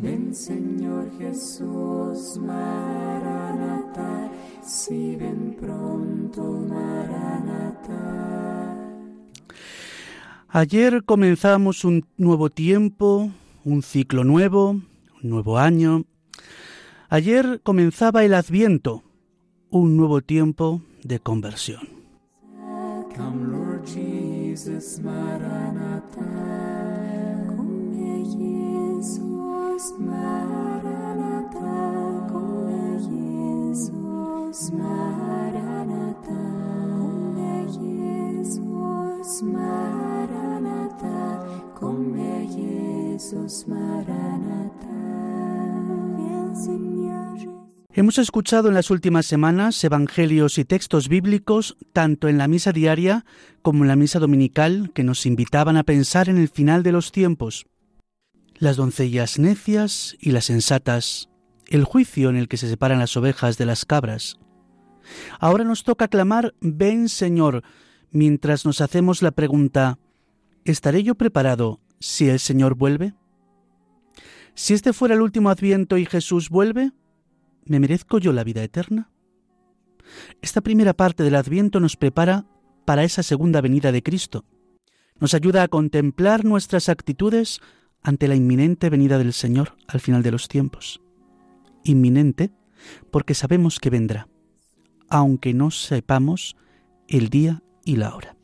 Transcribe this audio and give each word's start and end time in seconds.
Ven 0.00 0.34
Señor 0.34 1.10
Jesús, 1.18 2.38
Maranata. 2.40 4.30
Si 4.62 5.16
ven 5.16 5.56
pronto, 5.58 6.42
Maranata. 6.68 7.98
Ayer 10.48 11.04
comenzamos 11.04 11.84
un 11.84 12.06
nuevo 12.16 12.48
tiempo, 12.50 13.30
un 13.64 13.82
ciclo 13.82 14.24
nuevo, 14.24 14.70
un 14.70 14.84
nuevo 15.22 15.58
año. 15.58 16.04
Ayer 17.08 17.60
comenzaba 17.62 18.24
el 18.24 18.34
Adviento, 18.34 19.02
un 19.70 19.96
nuevo 19.96 20.20
tiempo 20.20 20.82
de 21.02 21.18
conversión. 21.20 21.98
Come, 23.16 23.48
Lord 23.48 23.84
Jesus, 23.84 25.00
Maranatha. 25.00 26.22
Come, 27.48 28.24
Jesus, 28.24 29.18
Hemos 47.92 48.18
escuchado 48.18 48.68
en 48.68 48.74
las 48.74 48.90
últimas 48.90 49.26
semanas 49.26 49.84
evangelios 49.84 50.58
y 50.58 50.64
textos 50.64 51.08
bíblicos, 51.08 51.76
tanto 51.92 52.26
en 52.26 52.36
la 52.36 52.48
misa 52.48 52.72
diaria 52.72 53.24
como 53.62 53.84
en 53.84 53.88
la 53.88 53.96
misa 53.96 54.18
dominical, 54.18 54.90
que 54.92 55.04
nos 55.04 55.24
invitaban 55.24 55.76
a 55.76 55.84
pensar 55.84 56.28
en 56.28 56.38
el 56.38 56.48
final 56.48 56.82
de 56.82 56.90
los 56.90 57.12
tiempos. 57.12 57.66
Las 58.58 58.76
doncellas 58.76 59.38
necias 59.38 60.16
y 60.20 60.32
las 60.32 60.46
sensatas, 60.46 61.28
el 61.66 61.84
juicio 61.84 62.28
en 62.28 62.36
el 62.36 62.48
que 62.48 62.56
se 62.56 62.68
separan 62.68 62.98
las 62.98 63.16
ovejas 63.16 63.56
de 63.56 63.66
las 63.66 63.84
cabras. 63.84 64.38
Ahora 65.38 65.64
nos 65.64 65.84
toca 65.84 66.08
clamar, 66.08 66.54
ven 66.60 67.08
Señor, 67.08 67.62
mientras 68.10 68.64
nos 68.64 68.80
hacemos 68.80 69.22
la 69.22 69.30
pregunta, 69.30 69.98
¿estaré 70.64 71.02
yo 71.02 71.14
preparado 71.14 71.80
si 72.00 72.28
el 72.28 72.40
Señor 72.40 72.74
vuelve? 72.74 73.14
Si 74.54 74.74
este 74.74 74.92
fuera 74.92 75.14
el 75.14 75.22
último 75.22 75.50
adviento 75.50 75.96
y 75.96 76.04
Jesús 76.04 76.48
vuelve, 76.50 76.90
¿me 77.64 77.78
merezco 77.78 78.18
yo 78.18 78.32
la 78.32 78.42
vida 78.42 78.64
eterna? 78.64 79.08
Esta 80.42 80.62
primera 80.62 80.94
parte 80.94 81.22
del 81.22 81.36
Adviento 81.36 81.78
nos 81.78 81.96
prepara 81.96 82.46
para 82.84 83.04
esa 83.04 83.22
segunda 83.22 83.60
venida 83.60 83.92
de 83.92 84.02
Cristo. 84.02 84.44
Nos 85.20 85.34
ayuda 85.34 85.62
a 85.62 85.68
contemplar 85.68 86.44
nuestras 86.44 86.88
actitudes 86.88 87.60
ante 88.02 88.28
la 88.28 88.34
inminente 88.34 88.90
venida 88.90 89.18
del 89.18 89.32
Señor 89.32 89.76
al 89.86 90.00
final 90.00 90.22
de 90.22 90.30
los 90.30 90.48
tiempos. 90.48 91.00
Inminente 91.84 92.50
porque 93.10 93.34
sabemos 93.34 93.80
que 93.80 93.90
vendrá, 93.90 94.28
aunque 95.08 95.54
no 95.54 95.70
sepamos 95.70 96.56
el 97.08 97.28
día 97.28 97.62
y 97.84 97.96
la 97.96 98.14
hora. 98.14 98.36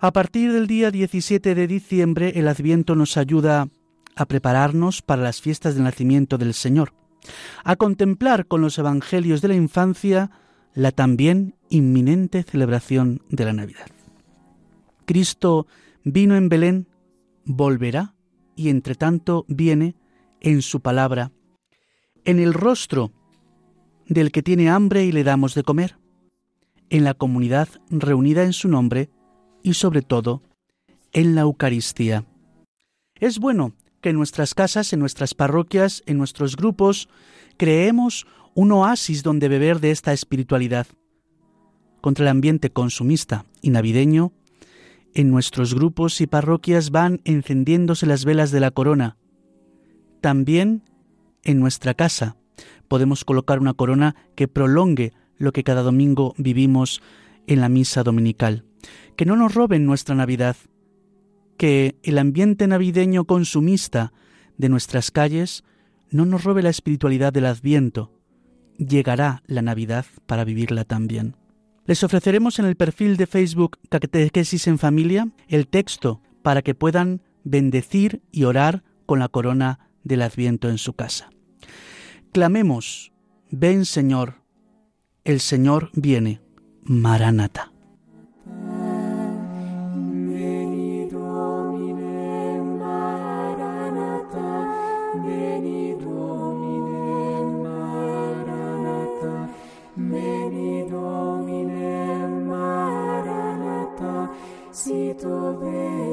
A 0.00 0.12
partir 0.12 0.52
del 0.52 0.66
día 0.66 0.90
17 0.90 1.54
de 1.54 1.66
diciembre 1.66 2.32
el 2.36 2.48
Adviento 2.48 2.94
nos 2.94 3.16
ayuda 3.16 3.68
a 4.16 4.26
prepararnos 4.26 5.02
para 5.02 5.22
las 5.22 5.40
fiestas 5.40 5.74
del 5.74 5.84
nacimiento 5.84 6.38
del 6.38 6.54
Señor 6.54 6.94
a 7.64 7.76
contemplar 7.76 8.46
con 8.46 8.62
los 8.62 8.78
evangelios 8.78 9.42
de 9.42 9.48
la 9.48 9.54
infancia 9.54 10.30
la 10.72 10.92
también 10.92 11.56
inminente 11.68 12.42
celebración 12.42 13.22
de 13.28 13.44
la 13.44 13.52
Navidad. 13.52 13.86
Cristo 15.04 15.66
vino 16.04 16.36
en 16.36 16.48
Belén, 16.48 16.88
volverá 17.44 18.14
y 18.60 18.68
entre 18.68 18.94
tanto 18.94 19.46
viene 19.48 19.96
en 20.42 20.60
su 20.60 20.80
palabra, 20.80 21.32
en 22.26 22.38
el 22.38 22.52
rostro 22.52 23.10
del 24.06 24.32
que 24.32 24.42
tiene 24.42 24.68
hambre 24.68 25.02
y 25.06 25.12
le 25.12 25.24
damos 25.24 25.54
de 25.54 25.62
comer, 25.62 25.96
en 26.90 27.04
la 27.04 27.14
comunidad 27.14 27.68
reunida 27.88 28.42
en 28.42 28.52
su 28.52 28.68
nombre 28.68 29.08
y 29.62 29.74
sobre 29.74 30.02
todo 30.02 30.42
en 31.14 31.34
la 31.34 31.40
Eucaristía. 31.40 32.26
Es 33.14 33.38
bueno 33.38 33.72
que 34.02 34.10
en 34.10 34.16
nuestras 34.16 34.52
casas, 34.52 34.92
en 34.92 35.00
nuestras 35.00 35.32
parroquias, 35.32 36.02
en 36.04 36.18
nuestros 36.18 36.54
grupos, 36.54 37.08
creemos 37.56 38.26
un 38.54 38.72
oasis 38.72 39.22
donde 39.22 39.48
beber 39.48 39.80
de 39.80 39.90
esta 39.90 40.12
espiritualidad. 40.12 40.86
Contra 42.02 42.26
el 42.26 42.28
ambiente 42.28 42.70
consumista 42.70 43.46
y 43.62 43.70
navideño, 43.70 44.32
en 45.14 45.30
nuestros 45.30 45.74
grupos 45.74 46.20
y 46.20 46.26
parroquias 46.26 46.90
van 46.90 47.20
encendiéndose 47.24 48.06
las 48.06 48.24
velas 48.24 48.50
de 48.50 48.60
la 48.60 48.70
corona. 48.70 49.16
También 50.20 50.82
en 51.42 51.60
nuestra 51.60 51.94
casa 51.94 52.36
podemos 52.88 53.24
colocar 53.24 53.58
una 53.58 53.74
corona 53.74 54.16
que 54.34 54.48
prolongue 54.48 55.12
lo 55.36 55.52
que 55.52 55.64
cada 55.64 55.82
domingo 55.82 56.34
vivimos 56.36 57.00
en 57.46 57.60
la 57.60 57.68
misa 57.68 58.02
dominical. 58.02 58.64
Que 59.16 59.24
no 59.24 59.36
nos 59.36 59.54
roben 59.54 59.86
nuestra 59.86 60.14
Navidad, 60.14 60.56
que 61.56 61.98
el 62.02 62.18
ambiente 62.18 62.66
navideño 62.66 63.24
consumista 63.24 64.12
de 64.56 64.68
nuestras 64.68 65.10
calles 65.10 65.64
no 66.10 66.26
nos 66.26 66.44
robe 66.44 66.62
la 66.62 66.70
espiritualidad 66.70 67.32
del 67.32 67.46
Adviento. 67.46 68.12
Llegará 68.78 69.42
la 69.46 69.62
Navidad 69.62 70.06
para 70.26 70.44
vivirla 70.44 70.84
también. 70.84 71.36
Les 71.90 72.04
ofreceremos 72.04 72.60
en 72.60 72.66
el 72.66 72.76
perfil 72.76 73.16
de 73.16 73.26
Facebook 73.26 73.76
Catequesis 73.88 74.68
en 74.68 74.78
Familia 74.78 75.28
el 75.48 75.66
texto 75.66 76.20
para 76.40 76.62
que 76.62 76.76
puedan 76.76 77.20
bendecir 77.42 78.22
y 78.30 78.44
orar 78.44 78.84
con 79.06 79.18
la 79.18 79.26
corona 79.26 79.90
del 80.04 80.22
Adviento 80.22 80.68
en 80.68 80.78
su 80.78 80.92
casa. 80.92 81.30
Clamemos, 82.30 83.10
ven 83.50 83.84
Señor, 83.86 84.36
el 85.24 85.40
Señor 85.40 85.90
viene, 85.92 86.40
Maranata. 86.84 87.72
to 105.20 105.52
be. 105.60 106.09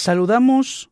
Saludamos 0.00 0.88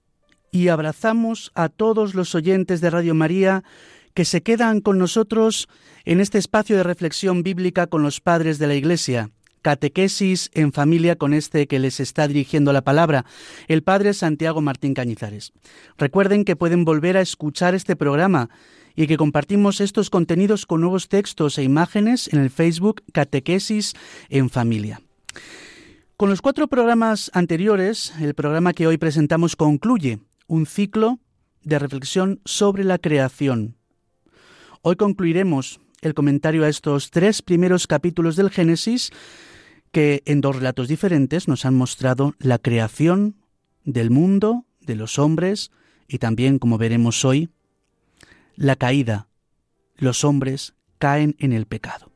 y 0.50 0.68
abrazamos 0.68 1.50
a 1.54 1.70
todos 1.70 2.14
los 2.14 2.34
oyentes 2.34 2.82
de 2.82 2.90
Radio 2.90 3.14
María 3.14 3.64
que 4.12 4.26
se 4.26 4.42
quedan 4.42 4.82
con 4.82 4.98
nosotros 4.98 5.66
en 6.04 6.20
este 6.20 6.36
espacio 6.36 6.76
de 6.76 6.82
reflexión 6.82 7.42
bíblica 7.42 7.86
con 7.86 8.02
los 8.02 8.20
padres 8.20 8.58
de 8.58 8.66
la 8.66 8.74
Iglesia. 8.74 9.30
Catequesis 9.62 10.50
en 10.52 10.74
familia 10.74 11.16
con 11.16 11.32
este 11.32 11.66
que 11.66 11.78
les 11.78 12.00
está 12.00 12.28
dirigiendo 12.28 12.74
la 12.74 12.82
palabra, 12.82 13.24
el 13.66 13.82
padre 13.82 14.12
Santiago 14.12 14.60
Martín 14.60 14.92
Cañizares. 14.92 15.54
Recuerden 15.96 16.44
que 16.44 16.54
pueden 16.54 16.84
volver 16.84 17.16
a 17.16 17.22
escuchar 17.22 17.74
este 17.74 17.96
programa 17.96 18.50
y 18.94 19.06
que 19.06 19.16
compartimos 19.16 19.80
estos 19.80 20.10
contenidos 20.10 20.66
con 20.66 20.82
nuevos 20.82 21.08
textos 21.08 21.56
e 21.56 21.62
imágenes 21.62 22.30
en 22.30 22.40
el 22.40 22.50
Facebook 22.50 23.02
Catequesis 23.14 23.94
en 24.28 24.50
Familia. 24.50 25.00
Con 26.18 26.30
los 26.30 26.42
cuatro 26.42 26.66
programas 26.66 27.30
anteriores, 27.32 28.12
el 28.20 28.34
programa 28.34 28.72
que 28.72 28.88
hoy 28.88 28.98
presentamos 28.98 29.54
concluye 29.54 30.18
un 30.48 30.66
ciclo 30.66 31.20
de 31.62 31.78
reflexión 31.78 32.40
sobre 32.44 32.82
la 32.82 32.98
creación. 32.98 33.76
Hoy 34.82 34.96
concluiremos 34.96 35.78
el 36.00 36.14
comentario 36.14 36.64
a 36.64 36.68
estos 36.68 37.12
tres 37.12 37.40
primeros 37.40 37.86
capítulos 37.86 38.34
del 38.34 38.50
Génesis 38.50 39.12
que 39.92 40.24
en 40.26 40.40
dos 40.40 40.56
relatos 40.56 40.88
diferentes 40.88 41.46
nos 41.46 41.64
han 41.64 41.76
mostrado 41.76 42.34
la 42.40 42.58
creación 42.58 43.36
del 43.84 44.10
mundo, 44.10 44.66
de 44.80 44.96
los 44.96 45.20
hombres 45.20 45.70
y 46.08 46.18
también, 46.18 46.58
como 46.58 46.78
veremos 46.78 47.24
hoy, 47.24 47.48
la 48.56 48.74
caída. 48.74 49.28
Los 49.94 50.24
hombres 50.24 50.74
caen 50.98 51.36
en 51.38 51.52
el 51.52 51.66
pecado. 51.66 52.10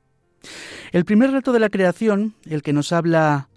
El 0.91 1.05
primer 1.05 1.31
relato 1.31 1.53
de 1.53 1.61
la 1.61 1.71
creación, 1.71 2.35
el 2.51 2.63
que 2.63 2.73
nos 2.73 2.91
habla 2.91 3.49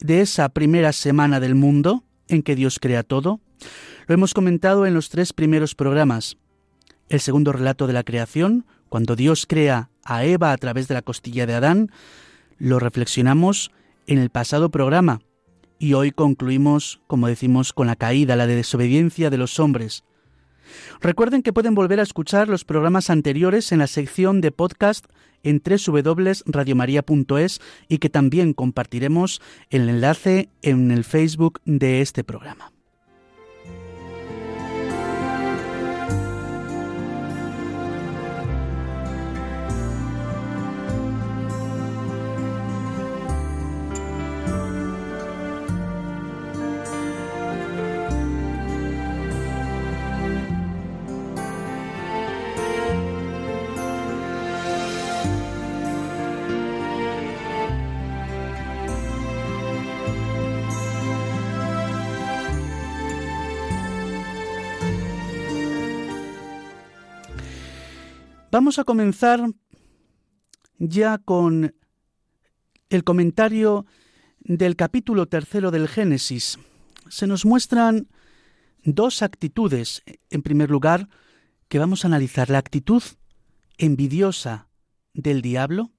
de 0.00 0.20
esa 0.20 0.48
primera 0.48 0.92
semana 0.92 1.40
del 1.40 1.54
mundo 1.54 2.04
en 2.28 2.42
que 2.42 2.56
Dios 2.56 2.78
crea 2.80 3.02
todo, 3.02 3.40
lo 4.06 4.14
hemos 4.14 4.34
comentado 4.34 4.86
en 4.86 4.94
los 4.94 5.08
tres 5.08 5.32
primeros 5.32 5.74
programas. 5.74 6.36
El 7.08 7.20
segundo 7.20 7.52
relato 7.52 7.86
de 7.86 7.92
la 7.92 8.04
creación, 8.04 8.66
cuando 8.88 9.16
Dios 9.16 9.46
crea 9.46 9.90
a 10.04 10.24
Eva 10.24 10.52
a 10.52 10.56
través 10.56 10.88
de 10.88 10.94
la 10.94 11.02
costilla 11.02 11.46
de 11.46 11.54
Adán, 11.54 11.90
lo 12.58 12.78
reflexionamos 12.78 13.70
en 14.06 14.18
el 14.18 14.30
pasado 14.30 14.70
programa 14.70 15.20
y 15.78 15.92
hoy 15.92 16.10
concluimos, 16.10 17.00
como 17.06 17.28
decimos, 17.28 17.72
con 17.72 17.86
la 17.86 17.96
caída, 17.96 18.36
la 18.36 18.46
desobediencia 18.46 19.30
de 19.30 19.38
los 19.38 19.60
hombres. 19.60 20.04
Recuerden 21.00 21.42
que 21.42 21.52
pueden 21.52 21.74
volver 21.74 22.00
a 22.00 22.04
escuchar 22.04 22.48
los 22.48 22.64
programas 22.64 23.10
anteriores 23.10 23.72
en 23.72 23.78
la 23.78 23.86
sección 23.86 24.40
de 24.40 24.52
podcast 24.52 25.06
en 25.42 25.62
www.radiomaria.es 25.64 27.60
y 27.88 27.98
que 27.98 28.10
también 28.10 28.52
compartiremos 28.52 29.40
el 29.70 29.88
enlace 29.88 30.48
en 30.62 30.90
el 30.90 31.04
Facebook 31.04 31.60
de 31.64 32.00
este 32.00 32.24
programa. 32.24 32.72
Vamos 68.58 68.80
a 68.80 68.82
comenzar 68.82 69.52
ya 70.80 71.18
con 71.18 71.76
el 72.90 73.04
comentario 73.04 73.86
del 74.40 74.74
capítulo 74.74 75.26
tercero 75.26 75.70
del 75.70 75.86
Génesis. 75.86 76.58
Se 77.08 77.28
nos 77.28 77.46
muestran 77.46 78.08
dos 78.82 79.22
actitudes. 79.22 80.02
En 80.28 80.42
primer 80.42 80.70
lugar, 80.70 81.08
que 81.68 81.78
vamos 81.78 82.02
a 82.04 82.08
analizar 82.08 82.50
la 82.50 82.58
actitud 82.58 83.00
envidiosa 83.76 84.66
del 85.14 85.40
diablo 85.40 85.92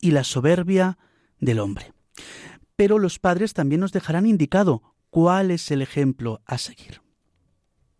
y 0.00 0.12
la 0.12 0.22
soberbia 0.22 0.96
del 1.40 1.58
hombre. 1.58 1.92
Pero 2.76 3.00
los 3.00 3.18
padres 3.18 3.52
también 3.52 3.80
nos 3.80 3.90
dejarán 3.90 4.26
indicado 4.26 4.94
cuál 5.10 5.50
es 5.50 5.72
el 5.72 5.82
ejemplo 5.82 6.40
a 6.46 6.56
seguir. 6.56 7.03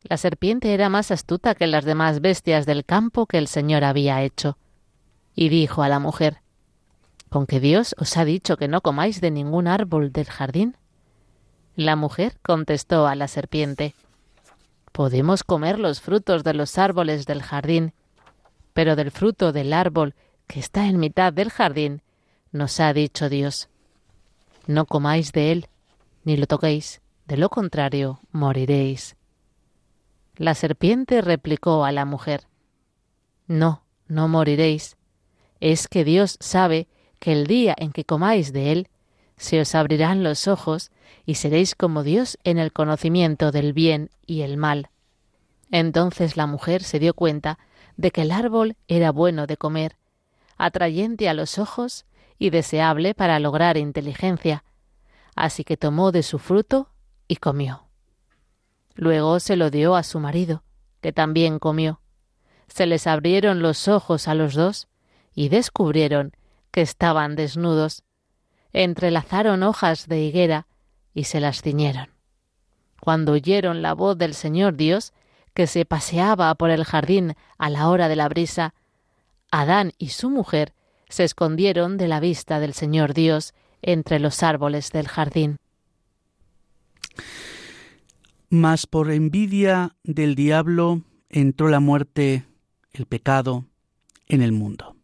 La 0.04 0.18
serpiente 0.18 0.74
era 0.74 0.90
más 0.90 1.10
astuta 1.10 1.54
que 1.54 1.66
las 1.66 1.84
demás 1.84 2.20
bestias 2.20 2.66
del 2.66 2.84
campo 2.84 3.26
que 3.26 3.38
el 3.38 3.48
Señor 3.48 3.84
había 3.84 4.22
hecho. 4.22 4.58
Y 5.34 5.48
dijo 5.48 5.82
a 5.82 5.88
la 5.88 5.98
mujer, 5.98 6.42
¿Con 7.30 7.46
que 7.46 7.58
Dios 7.58 7.96
os 7.98 8.16
ha 8.16 8.24
dicho 8.24 8.58
que 8.58 8.68
no 8.68 8.82
comáis 8.82 9.20
de 9.22 9.30
ningún 9.30 9.66
árbol 9.66 10.12
del 10.12 10.26
jardín? 10.26 10.76
La 11.74 11.96
mujer 11.96 12.38
contestó 12.42 13.06
a 13.06 13.14
la 13.14 13.28
serpiente, 13.28 13.94
Podemos 14.92 15.42
comer 15.42 15.80
los 15.80 16.00
frutos 16.00 16.44
de 16.44 16.54
los 16.54 16.78
árboles 16.78 17.26
del 17.26 17.42
jardín, 17.42 17.94
pero 18.74 18.94
del 18.94 19.10
fruto 19.10 19.52
del 19.52 19.72
árbol 19.72 20.14
que 20.46 20.60
está 20.60 20.86
en 20.86 21.00
mitad 21.00 21.32
del 21.32 21.50
jardín, 21.50 22.02
nos 22.52 22.78
ha 22.78 22.92
dicho 22.92 23.28
Dios, 23.28 23.68
No 24.66 24.84
comáis 24.84 25.32
de 25.32 25.50
él, 25.50 25.68
ni 26.24 26.36
lo 26.36 26.46
toquéis, 26.46 27.00
de 27.26 27.38
lo 27.38 27.48
contrario 27.48 28.20
moriréis. 28.30 29.16
La 30.36 30.54
serpiente 30.54 31.20
replicó 31.20 31.84
a 31.84 31.92
la 31.92 32.04
mujer, 32.04 32.48
No, 33.46 33.84
no 34.08 34.26
moriréis. 34.26 34.96
Es 35.60 35.86
que 35.86 36.04
Dios 36.04 36.36
sabe 36.40 36.88
que 37.20 37.32
el 37.32 37.46
día 37.46 37.74
en 37.78 37.92
que 37.92 38.04
comáis 38.04 38.52
de 38.52 38.72
él, 38.72 38.88
se 39.36 39.60
os 39.60 39.74
abrirán 39.74 40.22
los 40.22 40.48
ojos 40.48 40.90
y 41.24 41.36
seréis 41.36 41.74
como 41.74 42.02
Dios 42.02 42.38
en 42.44 42.58
el 42.58 42.72
conocimiento 42.72 43.50
del 43.50 43.72
bien 43.72 44.10
y 44.26 44.42
el 44.42 44.56
mal. 44.56 44.90
Entonces 45.70 46.36
la 46.36 46.46
mujer 46.46 46.82
se 46.82 46.98
dio 46.98 47.14
cuenta 47.14 47.58
de 47.96 48.10
que 48.10 48.22
el 48.22 48.30
árbol 48.30 48.76
era 48.88 49.10
bueno 49.12 49.46
de 49.46 49.56
comer, 49.56 49.96
atrayente 50.56 51.28
a 51.28 51.34
los 51.34 51.58
ojos 51.58 52.06
y 52.38 52.50
deseable 52.50 53.14
para 53.14 53.38
lograr 53.38 53.76
inteligencia, 53.76 54.64
así 55.34 55.64
que 55.64 55.76
tomó 55.76 56.12
de 56.12 56.22
su 56.22 56.38
fruto 56.38 56.90
y 57.28 57.36
comió. 57.36 57.83
Luego 58.94 59.40
se 59.40 59.56
lo 59.56 59.70
dio 59.70 59.96
a 59.96 60.02
su 60.02 60.20
marido, 60.20 60.62
que 61.00 61.12
también 61.12 61.58
comió. 61.58 62.00
Se 62.68 62.86
les 62.86 63.06
abrieron 63.06 63.60
los 63.60 63.88
ojos 63.88 64.28
a 64.28 64.34
los 64.34 64.54
dos 64.54 64.88
y 65.34 65.48
descubrieron 65.48 66.32
que 66.70 66.80
estaban 66.80 67.36
desnudos. 67.36 68.02
Entrelazaron 68.72 69.62
hojas 69.62 70.08
de 70.08 70.20
higuera 70.20 70.66
y 71.12 71.24
se 71.24 71.40
las 71.40 71.62
ciñeron. 71.62 72.08
Cuando 73.00 73.32
oyeron 73.32 73.82
la 73.82 73.94
voz 73.94 74.16
del 74.16 74.34
Señor 74.34 74.76
Dios, 74.76 75.12
que 75.52 75.66
se 75.66 75.84
paseaba 75.84 76.54
por 76.54 76.70
el 76.70 76.84
jardín 76.84 77.34
a 77.58 77.70
la 77.70 77.88
hora 77.88 78.08
de 78.08 78.16
la 78.16 78.28
brisa, 78.28 78.74
Adán 79.50 79.92
y 79.98 80.08
su 80.08 80.30
mujer 80.30 80.72
se 81.08 81.24
escondieron 81.24 81.96
de 81.96 82.08
la 82.08 82.18
vista 82.18 82.58
del 82.58 82.74
Señor 82.74 83.14
Dios 83.14 83.54
entre 83.82 84.18
los 84.18 84.42
árboles 84.42 84.90
del 84.90 85.06
jardín 85.06 85.58
mas 88.54 88.86
por 88.86 89.10
envidia 89.10 89.96
del 90.04 90.36
diablo 90.36 91.02
entró 91.28 91.68
la 91.68 91.80
muerte, 91.80 92.46
el 92.92 93.04
pecado, 93.04 93.64
en 94.28 94.42
el 94.42 94.52
mundo. 94.52 94.96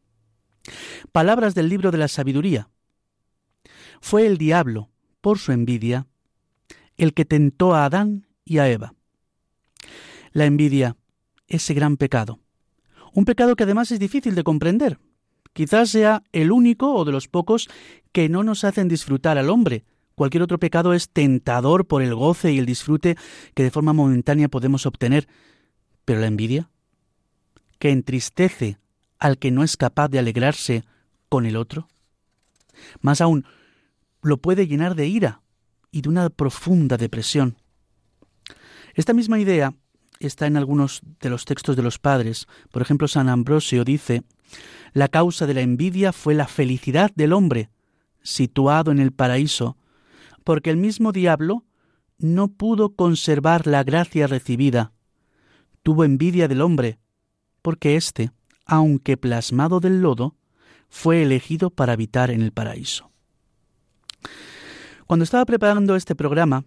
Palabras 1.11 1.57
del 1.57 1.69
libro 1.69 1.91
de 1.91 1.99
la 1.99 2.07
sabiduría. 2.07 2.69
Fue 4.01 4.25
el 4.27 4.39
diablo, 4.39 4.89
por 5.21 5.41
su 5.41 5.51
envidia, 5.51 6.07
el 6.97 7.13
que 7.13 7.25
tentó 7.25 7.75
a 7.75 7.87
Adán 7.87 8.29
y 8.45 8.59
a 8.59 8.69
Eva. 8.69 8.95
La 10.31 10.45
envidia, 10.45 10.97
ese 11.49 11.75
gran 11.75 11.97
pecado. 11.97 12.39
Un 13.13 13.25
pecado 13.25 13.57
que 13.57 13.65
además 13.65 13.91
es 13.91 13.99
difícil 13.99 14.37
de 14.37 14.45
comprender. 14.45 15.01
Quizás 15.53 15.91
sea 15.91 16.23
el 16.31 16.53
único 16.53 16.95
o 16.95 17.05
de 17.05 17.11
los 17.11 17.27
pocos 17.27 17.69
que 18.13 18.29
no 18.29 18.45
nos 18.45 18.63
hacen 18.63 18.87
disfrutar 18.87 19.39
al 19.39 19.51
hombre, 19.51 19.85
Cualquier 20.21 20.43
otro 20.43 20.59
pecado 20.59 20.93
es 20.93 21.09
tentador 21.09 21.87
por 21.87 22.03
el 22.03 22.15
goce 22.15 22.53
y 22.53 22.59
el 22.59 22.67
disfrute 22.67 23.17
que 23.55 23.63
de 23.63 23.71
forma 23.71 23.95
momentánea 23.95 24.51
podemos 24.51 24.85
obtener. 24.85 25.27
Pero 26.05 26.21
la 26.21 26.27
envidia, 26.27 26.69
que 27.79 27.89
entristece 27.89 28.77
al 29.19 29.39
que 29.39 29.51
no 29.51 29.65
es 29.65 29.79
capaz 29.79 30.09
de 30.09 30.19
alegrarse 30.19 30.85
con 31.31 31.47
el 31.47 31.57
otro, 31.57 31.89
más 33.01 33.23
aún, 33.23 33.47
lo 34.21 34.37
puede 34.37 34.67
llenar 34.67 34.95
de 34.95 35.07
ira 35.07 35.41
y 35.91 36.03
de 36.03 36.11
una 36.11 36.29
profunda 36.29 36.99
depresión. 36.99 37.57
Esta 38.93 39.15
misma 39.15 39.41
idea 39.41 39.73
está 40.19 40.47
en 40.47 40.59
algunos 40.59 41.01
de 41.19 41.31
los 41.31 41.47
textos 41.47 41.77
de 41.77 41.83
los 41.83 41.99
padres. 41.99 42.47
Por 42.71 42.83
ejemplo, 42.83 43.09
San 43.09 43.31
Ambrosio 43.31 43.85
dice, 43.85 44.25
la 44.93 45.09
causa 45.09 45.47
de 45.47 45.55
la 45.55 45.63
envidia 45.63 46.13
fue 46.13 46.35
la 46.35 46.47
felicidad 46.47 47.11
del 47.15 47.33
hombre, 47.33 47.71
situado 48.23 48.93
en 48.93 48.99
el 48.99 49.13
paraíso, 49.13 49.79
porque 50.45 50.71
el 50.71 50.77
mismo 50.77 51.13
diablo 51.13 51.65
no 52.19 52.49
pudo 52.49 52.95
conservar 52.95 53.67
la 53.67 53.83
gracia 53.83 54.27
recibida. 54.27 54.93
Tuvo 55.83 56.05
envidia 56.05 56.49
del 56.49 56.61
hombre, 56.61 56.99
porque 57.63 57.97
éste, 57.97 58.31
aunque 58.67 59.17
plasmado 59.17 59.81
del 59.81 60.03
lodo, 60.03 60.37
fue 60.89 61.23
elegido 61.23 61.71
para 61.71 61.95
habitar 61.95 62.31
en 62.31 62.43
el 62.43 62.53
paraíso. 62.53 63.11
Cuando 65.07 65.25
estaba 65.25 65.45
preparando 65.45 65.97
este 65.97 66.15
programa, 66.15 66.65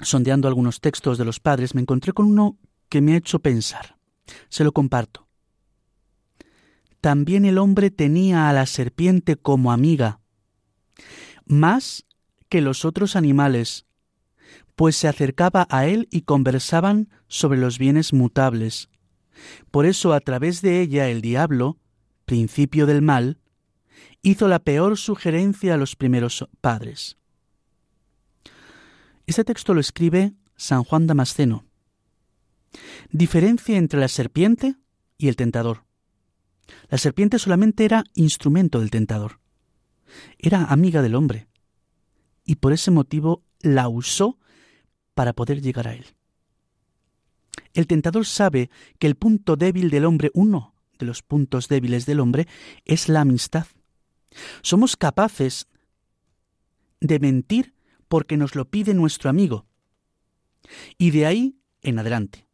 sondeando 0.00 0.48
algunos 0.48 0.80
textos 0.80 1.18
de 1.18 1.24
los 1.24 1.40
padres, 1.40 1.74
me 1.74 1.80
encontré 1.80 2.12
con 2.12 2.26
uno 2.26 2.58
que 2.88 3.00
me 3.00 3.14
ha 3.14 3.18
hecho 3.18 3.40
pensar. 3.40 3.98
Se 4.48 4.64
lo 4.64 4.72
comparto. 4.72 5.28
También 7.00 7.44
el 7.44 7.58
hombre 7.58 7.90
tenía 7.90 8.48
a 8.48 8.52
la 8.52 8.66
serpiente 8.66 9.36
como 9.36 9.70
amiga, 9.70 10.20
más 11.44 12.05
que 12.48 12.60
los 12.60 12.84
otros 12.84 13.16
animales, 13.16 13.86
pues 14.74 14.96
se 14.96 15.08
acercaba 15.08 15.66
a 15.70 15.86
él 15.86 16.08
y 16.10 16.22
conversaban 16.22 17.08
sobre 17.28 17.58
los 17.58 17.78
bienes 17.78 18.12
mutables. 18.12 18.90
Por 19.70 19.86
eso 19.86 20.12
a 20.12 20.20
través 20.20 20.62
de 20.62 20.80
ella 20.80 21.08
el 21.08 21.20
diablo, 21.22 21.78
principio 22.24 22.86
del 22.86 23.02
mal, 23.02 23.38
hizo 24.22 24.48
la 24.48 24.58
peor 24.58 24.98
sugerencia 24.98 25.74
a 25.74 25.76
los 25.76 25.96
primeros 25.96 26.48
padres. 26.60 27.16
Este 29.26 29.44
texto 29.44 29.74
lo 29.74 29.80
escribe 29.80 30.34
San 30.56 30.84
Juan 30.84 31.06
Damasceno. 31.06 31.64
Diferencia 33.10 33.76
entre 33.76 34.00
la 34.00 34.08
serpiente 34.08 34.76
y 35.18 35.28
el 35.28 35.36
tentador. 35.36 35.84
La 36.88 36.98
serpiente 36.98 37.38
solamente 37.38 37.84
era 37.84 38.04
instrumento 38.14 38.80
del 38.80 38.90
tentador. 38.90 39.40
Era 40.38 40.64
amiga 40.64 41.02
del 41.02 41.14
hombre. 41.14 41.48
Y 42.46 42.56
por 42.56 42.72
ese 42.72 42.90
motivo 42.90 43.42
la 43.60 43.88
usó 43.88 44.38
para 45.14 45.34
poder 45.34 45.60
llegar 45.60 45.88
a 45.88 45.94
él. 45.94 46.06
El 47.74 47.86
tentador 47.86 48.24
sabe 48.24 48.70
que 48.98 49.06
el 49.06 49.16
punto 49.16 49.56
débil 49.56 49.90
del 49.90 50.04
hombre, 50.04 50.30
uno 50.32 50.74
de 50.98 51.06
los 51.06 51.22
puntos 51.22 51.68
débiles 51.68 52.06
del 52.06 52.20
hombre, 52.20 52.46
es 52.84 53.08
la 53.08 53.20
amistad. 53.20 53.66
Somos 54.62 54.96
capaces 54.96 55.66
de 57.00 57.18
mentir 57.18 57.74
porque 58.08 58.36
nos 58.36 58.54
lo 58.54 58.70
pide 58.70 58.94
nuestro 58.94 59.28
amigo. 59.28 59.66
Y 60.96 61.10
de 61.10 61.26
ahí 61.26 61.58
en 61.82 61.98
adelante. 61.98 62.46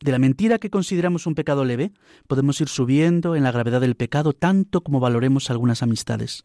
De 0.00 0.12
la 0.12 0.18
mentira 0.18 0.58
que 0.58 0.70
consideramos 0.70 1.26
un 1.26 1.34
pecado 1.34 1.64
leve, 1.64 1.92
podemos 2.26 2.60
ir 2.60 2.68
subiendo 2.68 3.36
en 3.36 3.42
la 3.42 3.52
gravedad 3.52 3.80
del 3.80 3.96
pecado 3.96 4.32
tanto 4.32 4.82
como 4.82 4.98
valoremos 4.98 5.50
algunas 5.50 5.82
amistades. 5.82 6.44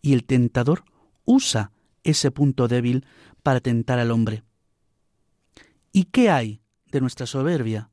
Y 0.00 0.14
el 0.14 0.24
tentador 0.24 0.84
usa 1.24 1.72
ese 2.10 2.30
punto 2.30 2.68
débil 2.68 3.06
para 3.42 3.60
tentar 3.60 3.98
al 3.98 4.10
hombre. 4.10 4.42
¿Y 5.92 6.04
qué 6.04 6.30
hay 6.30 6.60
de 6.90 7.00
nuestra 7.00 7.26
soberbia? 7.26 7.90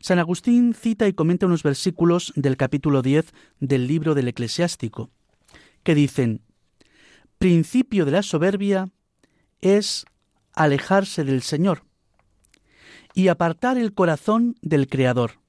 San 0.00 0.18
Agustín 0.18 0.74
cita 0.74 1.06
y 1.06 1.12
comenta 1.12 1.46
unos 1.46 1.62
versículos 1.62 2.32
del 2.36 2.56
capítulo 2.56 3.02
10 3.02 3.32
del 3.60 3.86
libro 3.86 4.14
del 4.14 4.28
eclesiástico, 4.28 5.10
que 5.82 5.94
dicen, 5.94 6.42
principio 7.38 8.04
de 8.04 8.12
la 8.12 8.22
soberbia 8.22 8.90
es 9.60 10.04
alejarse 10.52 11.24
del 11.24 11.42
Señor 11.42 11.84
y 13.14 13.28
apartar 13.28 13.78
el 13.78 13.94
corazón 13.94 14.56
del 14.60 14.88
Creador, 14.88 15.40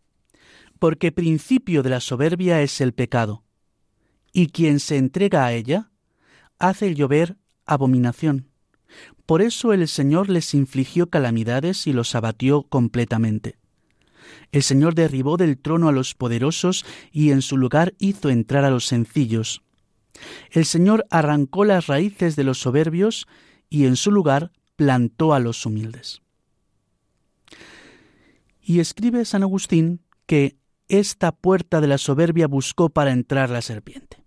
porque 0.77 1.11
principio 1.11 1.83
de 1.83 1.89
la 1.89 1.99
soberbia 1.99 2.61
es 2.61 2.79
el 2.81 2.93
pecado, 2.93 3.43
y 4.31 4.47
quien 4.47 4.79
se 4.79 4.97
entrega 4.97 5.45
a 5.45 5.53
ella 5.53 5.91
hace 6.59 6.93
llover 6.93 7.37
abominación. 7.69 8.49
Por 9.25 9.41
eso 9.41 9.73
el 9.73 9.87
Señor 9.87 10.29
les 10.29 10.53
infligió 10.53 11.09
calamidades 11.09 11.85
y 11.87 11.93
los 11.93 12.15
abatió 12.15 12.63
completamente. 12.63 13.57
El 14.51 14.63
Señor 14.63 14.95
derribó 14.95 15.37
del 15.37 15.57
trono 15.57 15.87
a 15.87 15.91
los 15.91 16.15
poderosos 16.15 16.85
y 17.11 17.31
en 17.31 17.41
su 17.41 17.57
lugar 17.57 17.93
hizo 17.99 18.29
entrar 18.29 18.65
a 18.65 18.71
los 18.71 18.85
sencillos. 18.85 19.61
El 20.51 20.65
Señor 20.65 21.05
arrancó 21.09 21.63
las 21.63 21.87
raíces 21.87 22.35
de 22.35 22.43
los 22.43 22.59
soberbios 22.59 23.27
y 23.69 23.85
en 23.85 23.95
su 23.95 24.11
lugar 24.11 24.51
plantó 24.75 25.33
a 25.33 25.39
los 25.39 25.65
humildes. 25.65 26.21
Y 28.61 28.79
escribe 28.79 29.25
San 29.25 29.43
Agustín 29.43 30.01
que 30.25 30.57
esta 30.87 31.31
puerta 31.31 31.81
de 31.81 31.87
la 31.87 31.97
soberbia 31.99 32.47
buscó 32.47 32.89
para 32.89 33.11
entrar 33.11 33.49
la 33.51 33.61
serpiente. 33.61 34.23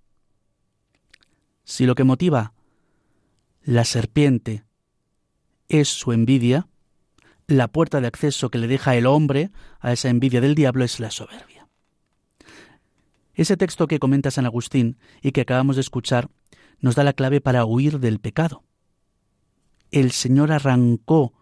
Si 1.65 1.87
lo 1.87 1.95
que 1.95 2.05
motiva 2.05 2.55
la 3.65 3.85
serpiente 3.85 4.65
es 5.69 5.89
su 5.89 6.13
envidia, 6.13 6.69
la 7.47 7.69
puerta 7.69 8.01
de 8.01 8.07
acceso 8.07 8.51
que 8.51 8.59
le 8.59 8.67
deja 8.67 8.97
el 8.97 9.07
hombre 9.07 9.51
a 9.81 9.93
esa 9.93 10.09
envidia 10.09 10.41
del 10.41 10.55
diablo 10.55 10.85
es 10.85 11.01
la 11.01 11.11
soberbia. 11.11 11.69
Ese 13.35 13.57
texto 13.57 13.87
que 13.87 13.99
comenta 13.99 14.31
San 14.31 14.47
Agustín 14.47 14.99
y 15.23 15.33
que 15.33 15.41
acabamos 15.43 15.77
de 15.77 15.81
escuchar 15.81 16.29
nos 16.81 16.95
da 16.95 17.05
la 17.05 17.13
clave 17.13 17.41
para 17.41 17.65
huir 17.65 18.01
del 18.01 18.19
pecado. 18.19 18.65
El 19.91 20.13
Señor 20.13 20.53
arrancó 20.53 21.33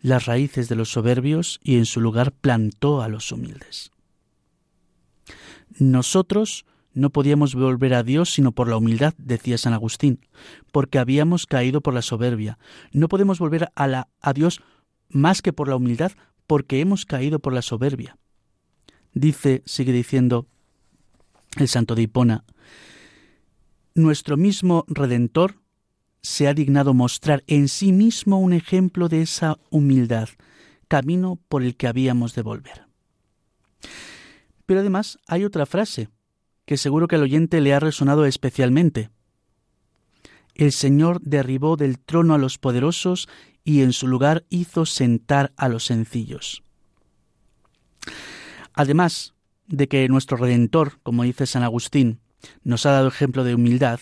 las 0.00 0.26
raíces 0.26 0.68
de 0.68 0.76
los 0.76 0.90
soberbios 0.90 1.60
y 1.62 1.76
en 1.76 1.86
su 1.86 2.00
lugar 2.00 2.32
plantó 2.32 3.02
a 3.02 3.08
los 3.08 3.32
humildes. 3.32 3.90
Nosotros 5.78 6.66
no 6.96 7.10
podíamos 7.10 7.54
volver 7.54 7.92
a 7.92 8.02
Dios 8.02 8.32
sino 8.32 8.52
por 8.52 8.68
la 8.68 8.78
humildad, 8.78 9.12
decía 9.18 9.58
San 9.58 9.74
Agustín, 9.74 10.18
porque 10.72 10.98
habíamos 10.98 11.46
caído 11.46 11.82
por 11.82 11.92
la 11.92 12.00
soberbia. 12.00 12.58
No 12.90 13.08
podemos 13.08 13.38
volver 13.38 13.70
a, 13.76 14.06
Dios 14.34 14.62
más 15.10 15.42
que 15.42 15.52
por 15.52 15.68
la 15.68 15.76
humildad, 15.76 16.12
porque 16.46 16.80
hemos 16.80 17.04
caído 17.04 17.38
por 17.38 17.52
la 17.52 17.60
soberbia. 17.60 18.16
Dice, 19.12 19.62
sigue 19.66 19.92
diciendo 19.92 20.46
el 21.58 21.68
santo 21.68 21.94
de 21.94 22.02
Hipona, 22.02 22.44
nuestro 23.94 24.38
mismo 24.38 24.86
Redentor 24.88 25.56
se 26.22 26.48
ha 26.48 26.54
dignado 26.54 26.94
mostrar 26.94 27.44
en 27.46 27.68
sí 27.68 27.92
mismo 27.92 28.40
un 28.40 28.54
ejemplo 28.54 29.10
de 29.10 29.20
esa 29.20 29.58
humildad, 29.68 30.30
camino 30.88 31.38
por 31.50 31.62
el 31.62 31.76
que 31.76 31.88
habíamos 31.88 32.34
de 32.34 32.40
volver. 32.40 32.86
Pero 34.64 34.80
además 34.80 35.18
hay 35.26 35.44
otra 35.44 35.66
frase 35.66 36.08
que 36.66 36.76
seguro 36.76 37.08
que 37.08 37.16
al 37.16 37.22
oyente 37.22 37.60
le 37.60 37.72
ha 37.72 37.80
resonado 37.80 38.26
especialmente. 38.26 39.10
El 40.54 40.72
Señor 40.72 41.20
derribó 41.22 41.76
del 41.76 41.98
trono 41.98 42.34
a 42.34 42.38
los 42.38 42.58
poderosos 42.58 43.28
y 43.64 43.82
en 43.82 43.92
su 43.92 44.06
lugar 44.06 44.44
hizo 44.50 44.84
sentar 44.84 45.52
a 45.56 45.68
los 45.68 45.84
sencillos. 45.84 46.62
Además 48.74 49.34
de 49.66 49.88
que 49.88 50.08
nuestro 50.08 50.36
Redentor, 50.36 50.98
como 51.02 51.22
dice 51.24 51.46
San 51.46 51.62
Agustín, 51.62 52.20
nos 52.62 52.86
ha 52.86 52.90
dado 52.90 53.08
ejemplo 53.08 53.44
de 53.44 53.54
humildad, 53.54 54.00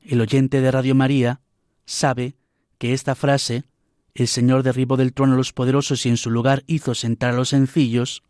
el 0.00 0.20
oyente 0.20 0.60
de 0.60 0.70
Radio 0.70 0.94
María 0.94 1.40
sabe 1.86 2.34
que 2.78 2.92
esta 2.92 3.14
frase, 3.14 3.64
el 4.14 4.28
Señor 4.28 4.62
derribó 4.62 4.96
del 4.96 5.12
trono 5.12 5.34
a 5.34 5.36
los 5.36 5.52
poderosos 5.52 6.04
y 6.06 6.08
en 6.08 6.16
su 6.16 6.30
lugar 6.30 6.64
hizo 6.66 6.94
sentar 6.94 7.30
a 7.30 7.36
los 7.36 7.50
sencillos, 7.50 8.22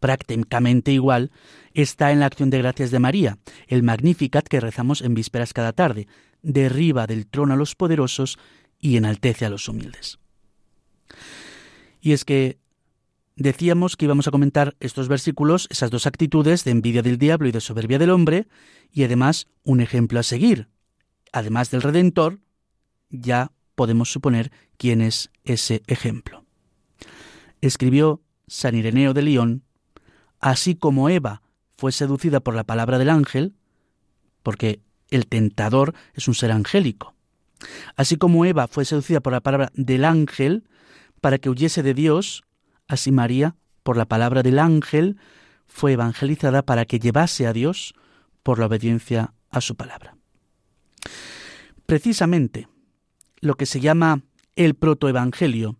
prácticamente 0.00 0.92
igual, 0.92 1.30
está 1.74 2.12
en 2.12 2.20
la 2.20 2.26
acción 2.26 2.50
de 2.50 2.58
gracias 2.58 2.90
de 2.90 2.98
María, 2.98 3.38
el 3.66 3.82
Magnificat 3.82 4.46
que 4.46 4.60
rezamos 4.60 5.02
en 5.02 5.14
vísperas 5.14 5.52
cada 5.52 5.72
tarde, 5.72 6.06
derriba 6.42 7.06
del 7.06 7.26
trono 7.26 7.54
a 7.54 7.56
los 7.56 7.74
poderosos 7.74 8.38
y 8.78 8.96
enaltece 8.96 9.44
a 9.44 9.50
los 9.50 9.68
humildes. 9.68 10.18
Y 12.00 12.12
es 12.12 12.24
que 12.24 12.58
decíamos 13.36 13.96
que 13.96 14.04
íbamos 14.04 14.28
a 14.28 14.30
comentar 14.30 14.76
estos 14.80 15.08
versículos, 15.08 15.68
esas 15.70 15.90
dos 15.90 16.06
actitudes 16.06 16.64
de 16.64 16.72
envidia 16.72 17.02
del 17.02 17.18
diablo 17.18 17.48
y 17.48 17.52
de 17.52 17.60
soberbia 17.60 17.98
del 17.98 18.10
hombre, 18.10 18.48
y 18.92 19.04
además 19.04 19.48
un 19.64 19.80
ejemplo 19.80 20.18
a 20.20 20.22
seguir. 20.22 20.68
Además 21.32 21.70
del 21.70 21.82
Redentor, 21.82 22.40
ya 23.10 23.52
podemos 23.74 24.10
suponer 24.10 24.50
quién 24.76 25.00
es 25.00 25.30
ese 25.44 25.82
ejemplo. 25.86 26.44
Escribió 27.60 28.22
San 28.48 28.74
Ireneo 28.74 29.14
de 29.14 29.22
León, 29.22 29.62
así 30.40 30.74
como 30.74 31.08
Eva 31.08 31.42
fue 31.76 31.92
seducida 31.92 32.40
por 32.40 32.54
la 32.54 32.64
palabra 32.64 32.98
del 32.98 33.10
ángel, 33.10 33.54
porque 34.42 34.80
el 35.10 35.26
tentador 35.26 35.94
es 36.14 36.28
un 36.28 36.34
ser 36.34 36.50
angélico, 36.50 37.14
así 37.96 38.16
como 38.16 38.44
Eva 38.44 38.66
fue 38.66 38.84
seducida 38.84 39.20
por 39.20 39.32
la 39.32 39.40
palabra 39.40 39.70
del 39.74 40.04
ángel 40.04 40.64
para 41.20 41.38
que 41.38 41.50
huyese 41.50 41.82
de 41.82 41.94
Dios, 41.94 42.44
así 42.86 43.12
María, 43.12 43.56
por 43.82 43.96
la 43.96 44.06
palabra 44.06 44.42
del 44.42 44.58
ángel, 44.58 45.18
fue 45.66 45.92
evangelizada 45.92 46.62
para 46.62 46.84
que 46.84 46.98
llevase 46.98 47.46
a 47.46 47.52
Dios 47.52 47.94
por 48.42 48.58
la 48.58 48.66
obediencia 48.66 49.34
a 49.50 49.60
su 49.60 49.76
palabra. 49.76 50.16
Precisamente, 51.86 52.68
lo 53.40 53.56
que 53.56 53.66
se 53.66 53.80
llama 53.80 54.22
el 54.56 54.74
protoevangelio 54.74 55.76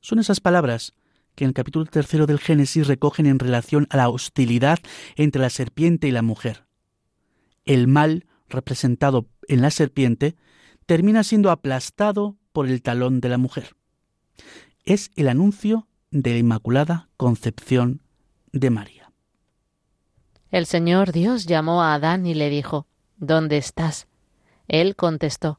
son 0.00 0.18
esas 0.18 0.40
palabras 0.40 0.94
que 1.40 1.44
en 1.44 1.48
el 1.48 1.54
capítulo 1.54 1.86
tercero 1.86 2.26
del 2.26 2.38
Génesis 2.38 2.86
recogen 2.86 3.24
en 3.24 3.38
relación 3.38 3.86
a 3.88 3.96
la 3.96 4.10
hostilidad 4.10 4.78
entre 5.16 5.40
la 5.40 5.48
serpiente 5.48 6.06
y 6.06 6.10
la 6.10 6.20
mujer. 6.20 6.66
El 7.64 7.88
mal 7.88 8.26
representado 8.50 9.26
en 9.48 9.62
la 9.62 9.70
serpiente 9.70 10.36
termina 10.84 11.24
siendo 11.24 11.50
aplastado 11.50 12.36
por 12.52 12.68
el 12.68 12.82
talón 12.82 13.22
de 13.22 13.30
la 13.30 13.38
mujer. 13.38 13.74
Es 14.84 15.10
el 15.16 15.28
anuncio 15.28 15.88
de 16.10 16.32
la 16.32 16.36
Inmaculada 16.36 17.08
Concepción 17.16 18.02
de 18.52 18.68
María. 18.68 19.10
El 20.50 20.66
Señor 20.66 21.10
Dios 21.10 21.46
llamó 21.46 21.82
a 21.82 21.94
Adán 21.94 22.26
y 22.26 22.34
le 22.34 22.50
dijo, 22.50 22.86
¿Dónde 23.16 23.56
estás? 23.56 24.08
Él 24.68 24.94
contestó, 24.94 25.58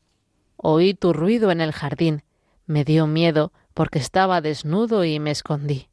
Oí 0.58 0.94
tu 0.94 1.12
ruido 1.12 1.50
en 1.50 1.60
el 1.60 1.72
jardín, 1.72 2.22
me 2.68 2.84
dio 2.84 3.08
miedo 3.08 3.52
porque 3.74 4.00
estaba 4.00 4.42
desnudo 4.42 5.06
y 5.06 5.20
me 5.20 5.32
escondí. 5.32 5.88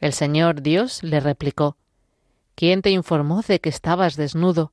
El 0.00 0.12
Señor 0.12 0.62
Dios 0.62 1.02
le 1.02 1.20
replicó, 1.20 1.76
¿Quién 2.54 2.82
te 2.82 2.90
informó 2.90 3.42
de 3.42 3.60
que 3.60 3.68
estabas 3.68 4.16
desnudo? 4.16 4.72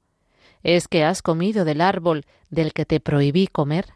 ¿Es 0.64 0.88
que 0.88 1.04
has 1.04 1.22
comido 1.22 1.66
del 1.66 1.82
árbol 1.82 2.26
del 2.50 2.74
que 2.74 2.86
te 2.86 3.00
prohibí 3.00 3.48
comer? 3.48 3.94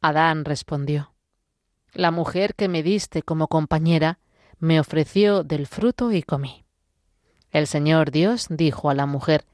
Adán 0.00 0.44
respondió, 0.44 1.14
La 1.92 2.10
mujer 2.10 2.54
que 2.54 2.68
me 2.68 2.82
diste 2.82 3.22
como 3.22 3.48
compañera 3.48 4.18
me 4.58 4.78
ofreció 4.78 5.42
del 5.44 5.66
fruto 5.66 6.12
y 6.12 6.22
comí. 6.22 6.64
El 7.50 7.66
Señor 7.66 8.10
Dios 8.10 8.46
dijo 8.50 8.90
a 8.90 8.94
la 8.94 9.06
mujer, 9.06 9.44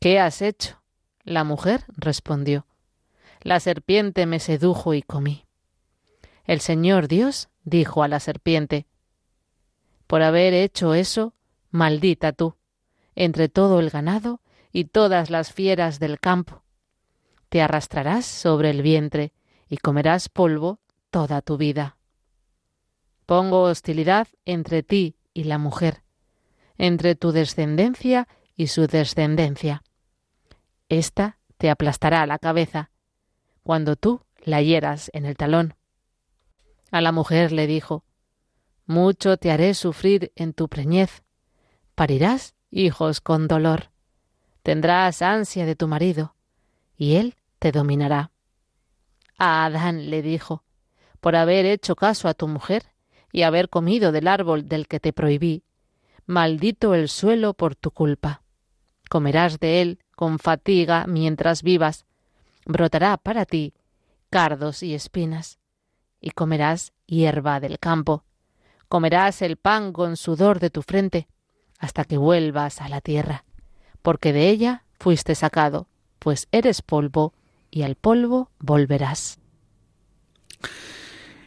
¿Qué 0.00 0.18
has 0.18 0.42
hecho? 0.42 0.82
La 1.24 1.44
mujer 1.44 1.84
respondió, 1.88 2.66
La 3.40 3.60
serpiente 3.60 4.26
me 4.26 4.40
sedujo 4.40 4.94
y 4.94 5.02
comí. 5.02 5.46
El 6.44 6.60
Señor 6.60 7.08
Dios 7.08 7.48
dijo 7.64 8.02
a 8.02 8.08
la 8.08 8.20
serpiente, 8.20 8.86
Por 10.06 10.22
haber 10.22 10.54
hecho 10.54 10.94
eso, 10.94 11.34
maldita 11.70 12.32
tú, 12.32 12.56
entre 13.14 13.48
todo 13.48 13.80
el 13.80 13.90
ganado 13.90 14.40
y 14.72 14.84
todas 14.84 15.30
las 15.30 15.52
fieras 15.52 16.00
del 16.00 16.18
campo. 16.18 16.62
Te 17.48 17.62
arrastrarás 17.62 18.24
sobre 18.26 18.70
el 18.70 18.82
vientre 18.82 19.32
y 19.68 19.76
comerás 19.76 20.28
polvo 20.28 20.80
toda 21.10 21.42
tu 21.42 21.56
vida. 21.56 21.96
Pongo 23.26 23.62
hostilidad 23.62 24.28
entre 24.44 24.82
ti 24.82 25.16
y 25.32 25.44
la 25.44 25.58
mujer, 25.58 26.02
entre 26.76 27.14
tu 27.14 27.32
descendencia 27.32 28.26
y 28.56 28.66
su 28.66 28.86
descendencia. 28.86 29.82
Esta 30.88 31.38
te 31.56 31.70
aplastará 31.70 32.26
la 32.26 32.38
cabeza, 32.38 32.90
cuando 33.62 33.96
tú 33.96 34.22
la 34.42 34.60
hieras 34.60 35.10
en 35.12 35.24
el 35.24 35.36
talón. 35.36 35.74
A 36.92 37.00
la 37.00 37.10
mujer 37.10 37.50
le 37.52 37.66
dijo, 37.66 38.04
Mucho 38.84 39.38
te 39.38 39.50
haré 39.50 39.72
sufrir 39.72 40.30
en 40.36 40.52
tu 40.52 40.68
preñez, 40.68 41.22
parirás 41.94 42.54
hijos 42.70 43.22
con 43.22 43.48
dolor. 43.48 43.90
Tendrás 44.62 45.22
ansia 45.22 45.64
de 45.64 45.74
tu 45.74 45.88
marido, 45.88 46.36
y 46.96 47.16
él 47.16 47.34
te 47.58 47.72
dominará. 47.72 48.30
A 49.38 49.64
Adán 49.64 50.10
le 50.10 50.20
dijo, 50.20 50.64
por 51.20 51.34
haber 51.34 51.64
hecho 51.64 51.96
caso 51.96 52.28
a 52.28 52.34
tu 52.34 52.46
mujer 52.46 52.84
y 53.32 53.42
haber 53.42 53.70
comido 53.70 54.12
del 54.12 54.28
árbol 54.28 54.68
del 54.68 54.86
que 54.86 55.00
te 55.00 55.14
prohibí, 55.14 55.64
maldito 56.26 56.94
el 56.94 57.08
suelo 57.08 57.54
por 57.54 57.74
tu 57.74 57.90
culpa. 57.90 58.42
Comerás 59.08 59.58
de 59.60 59.80
él 59.80 60.00
con 60.14 60.38
fatiga 60.38 61.06
mientras 61.08 61.62
vivas, 61.62 62.04
brotará 62.66 63.16
para 63.16 63.46
ti 63.46 63.72
cardos 64.28 64.82
y 64.82 64.94
espinas, 64.94 65.58
y 66.22 66.30
comerás 66.30 66.94
hierba 67.04 67.60
del 67.60 67.78
campo, 67.78 68.24
comerás 68.88 69.42
el 69.42 69.56
pan 69.56 69.92
con 69.92 70.16
sudor 70.16 70.60
de 70.60 70.70
tu 70.70 70.80
frente, 70.82 71.28
hasta 71.78 72.04
que 72.04 72.16
vuelvas 72.16 72.80
a 72.80 72.88
la 72.88 73.02
tierra, 73.02 73.44
porque 74.00 74.32
de 74.32 74.48
ella 74.48 74.84
fuiste 74.98 75.34
sacado, 75.34 75.88
pues 76.18 76.48
eres 76.52 76.80
polvo, 76.80 77.34
y 77.70 77.82
al 77.82 77.96
polvo 77.96 78.50
volverás. 78.60 79.38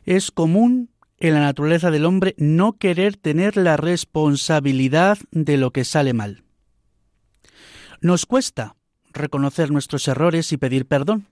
Es 0.04 0.30
común 0.30 0.90
en 1.20 1.34
la 1.34 1.40
naturaleza 1.40 1.90
del 1.90 2.06
hombre 2.06 2.36
no 2.38 2.74
querer 2.74 3.16
tener 3.16 3.56
la 3.56 3.78
responsabilidad 3.78 5.18
de 5.32 5.58
lo 5.58 5.72
que 5.72 5.86
sale 5.86 6.14
mal. 6.14 6.44
Nos 8.02 8.26
cuesta 8.26 8.76
reconocer 9.14 9.72
nuestros 9.72 10.08
errores 10.08 10.52
y 10.52 10.58
pedir 10.58 10.86
perdón. 10.86 11.28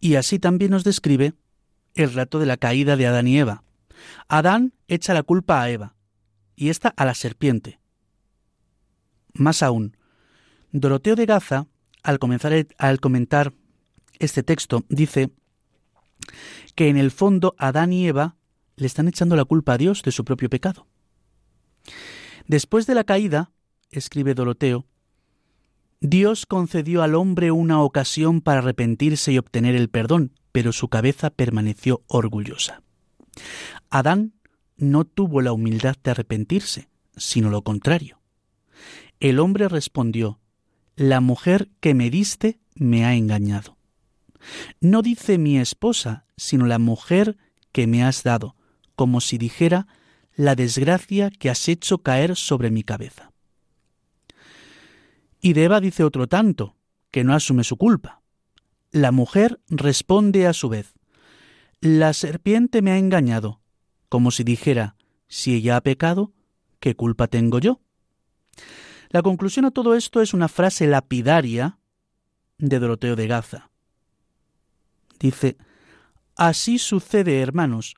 Y 0.00 0.16
así 0.16 0.38
también 0.38 0.70
nos 0.70 0.84
describe 0.84 1.32
el 2.02 2.10
relato 2.10 2.38
de 2.38 2.46
la 2.46 2.56
caída 2.56 2.96
de 2.96 3.06
Adán 3.06 3.26
y 3.26 3.38
Eva. 3.38 3.64
Adán 4.28 4.72
echa 4.86 5.14
la 5.14 5.24
culpa 5.24 5.60
a 5.60 5.68
Eva 5.68 5.96
y 6.54 6.68
esta 6.68 6.88
a 6.96 7.04
la 7.04 7.14
serpiente. 7.14 7.80
Más 9.34 9.62
aún, 9.62 9.96
Doroteo 10.70 11.16
de 11.16 11.26
Gaza, 11.26 11.66
al, 12.02 12.18
comenzar, 12.20 12.52
al 12.78 13.00
comentar 13.00 13.52
este 14.20 14.42
texto, 14.44 14.84
dice 14.88 15.30
que 16.76 16.88
en 16.88 16.96
el 16.96 17.10
fondo 17.10 17.54
Adán 17.58 17.92
y 17.92 18.06
Eva 18.06 18.36
le 18.76 18.86
están 18.86 19.08
echando 19.08 19.34
la 19.34 19.44
culpa 19.44 19.72
a 19.72 19.78
Dios 19.78 20.02
de 20.02 20.12
su 20.12 20.24
propio 20.24 20.48
pecado. 20.48 20.86
Después 22.46 22.86
de 22.86 22.94
la 22.94 23.04
caída, 23.04 23.50
escribe 23.90 24.34
Doroteo, 24.34 24.86
Dios 26.00 26.46
concedió 26.46 27.02
al 27.02 27.16
hombre 27.16 27.50
una 27.50 27.82
ocasión 27.82 28.40
para 28.40 28.60
arrepentirse 28.60 29.32
y 29.32 29.38
obtener 29.38 29.74
el 29.74 29.88
perdón, 29.88 30.37
pero 30.52 30.72
su 30.72 30.88
cabeza 30.88 31.30
permaneció 31.30 32.02
orgullosa. 32.06 32.82
Adán 33.90 34.34
no 34.76 35.04
tuvo 35.04 35.40
la 35.40 35.52
humildad 35.52 35.96
de 36.02 36.10
arrepentirse, 36.10 36.88
sino 37.16 37.50
lo 37.50 37.62
contrario. 37.62 38.20
El 39.20 39.40
hombre 39.40 39.68
respondió, 39.68 40.40
La 40.96 41.20
mujer 41.20 41.68
que 41.80 41.94
me 41.94 42.10
diste 42.10 42.60
me 42.74 43.04
ha 43.04 43.14
engañado. 43.14 43.76
No 44.80 45.02
dice 45.02 45.38
mi 45.38 45.58
esposa, 45.58 46.24
sino 46.36 46.66
la 46.66 46.78
mujer 46.78 47.36
que 47.72 47.86
me 47.86 48.04
has 48.04 48.22
dado, 48.22 48.56
como 48.94 49.20
si 49.20 49.38
dijera 49.38 49.86
la 50.36 50.54
desgracia 50.54 51.30
que 51.30 51.50
has 51.50 51.68
hecho 51.68 51.98
caer 51.98 52.36
sobre 52.36 52.70
mi 52.70 52.84
cabeza. 52.84 53.32
Y 55.40 55.52
de 55.52 55.64
Eva 55.64 55.80
dice 55.80 56.04
otro 56.04 56.28
tanto, 56.28 56.76
que 57.10 57.24
no 57.24 57.34
asume 57.34 57.64
su 57.64 57.76
culpa. 57.76 58.22
La 58.90 59.12
mujer 59.12 59.60
responde 59.68 60.46
a 60.46 60.52
su 60.52 60.68
vez, 60.68 60.94
La 61.80 62.12
serpiente 62.14 62.80
me 62.80 62.90
ha 62.92 62.98
engañado, 62.98 63.60
como 64.08 64.30
si 64.30 64.44
dijera, 64.44 64.96
si 65.28 65.54
ella 65.54 65.76
ha 65.76 65.82
pecado, 65.82 66.32
¿qué 66.80 66.96
culpa 66.96 67.26
tengo 67.26 67.58
yo? 67.58 67.80
La 69.10 69.22
conclusión 69.22 69.66
a 69.66 69.70
todo 69.70 69.94
esto 69.94 70.22
es 70.22 70.32
una 70.32 70.48
frase 70.48 70.86
lapidaria 70.86 71.78
de 72.56 72.78
Doroteo 72.78 73.14
de 73.14 73.26
Gaza. 73.26 73.70
Dice, 75.20 75.58
Así 76.34 76.78
sucede, 76.78 77.40
hermanos, 77.40 77.94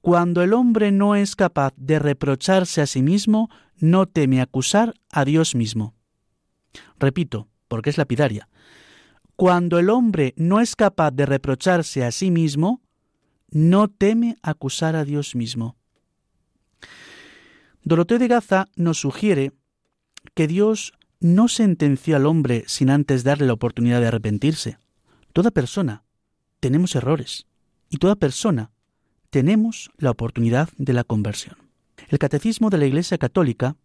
cuando 0.00 0.42
el 0.42 0.52
hombre 0.52 0.92
no 0.92 1.14
es 1.14 1.36
capaz 1.36 1.72
de 1.76 1.98
reprocharse 1.98 2.82
a 2.82 2.86
sí 2.86 3.02
mismo, 3.02 3.50
no 3.76 4.06
teme 4.06 4.40
acusar 4.40 4.94
a 5.10 5.24
Dios 5.24 5.54
mismo. 5.54 5.94
Repito, 6.98 7.48
porque 7.68 7.90
es 7.90 7.98
lapidaria. 7.98 8.48
Cuando 9.38 9.78
el 9.78 9.88
hombre 9.88 10.34
no 10.36 10.60
es 10.60 10.74
capaz 10.74 11.12
de 11.12 11.24
reprocharse 11.24 12.04
a 12.04 12.10
sí 12.10 12.32
mismo, 12.32 12.82
no 13.52 13.86
teme 13.86 14.36
acusar 14.42 14.96
a 14.96 15.04
Dios 15.04 15.36
mismo. 15.36 15.76
Doroteo 17.84 18.18
de 18.18 18.26
Gaza 18.26 18.66
nos 18.74 18.98
sugiere 18.98 19.52
que 20.34 20.48
Dios 20.48 20.92
no 21.20 21.46
sentenció 21.46 22.16
al 22.16 22.26
hombre 22.26 22.64
sin 22.66 22.90
antes 22.90 23.22
darle 23.22 23.46
la 23.46 23.52
oportunidad 23.52 24.00
de 24.00 24.08
arrepentirse. 24.08 24.78
Toda 25.32 25.52
persona 25.52 26.02
tenemos 26.58 26.96
errores 26.96 27.46
y 27.90 27.98
toda 27.98 28.16
persona 28.16 28.72
tenemos 29.30 29.92
la 29.98 30.10
oportunidad 30.10 30.68
de 30.78 30.94
la 30.94 31.04
conversión. 31.04 31.58
El 32.08 32.18
catecismo 32.18 32.70
de 32.70 32.78
la 32.78 32.86
Iglesia 32.86 33.18
Católica, 33.18 33.76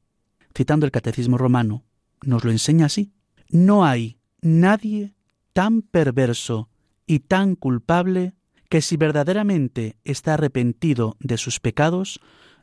citando 0.58 0.88
el 0.88 0.92
catecismo 0.92 1.38
romano, 1.38 1.84
nos 2.24 2.44
lo 2.44 2.50
enseña 2.50 2.88
así. 2.88 3.12
No 3.50 3.86
hay 3.86 4.18
nadie 4.42 5.13
tan 5.54 5.82
perverso 5.82 6.70
y 7.06 7.20
tan 7.20 7.56
culpable 7.56 8.34
que 8.70 8.82
si 8.82 8.98
verdaderamente 8.98 9.98
está 10.04 10.34
arrepentido 10.34 11.16
de 11.20 11.38
sus 11.38 11.60
pecados, 11.60 12.20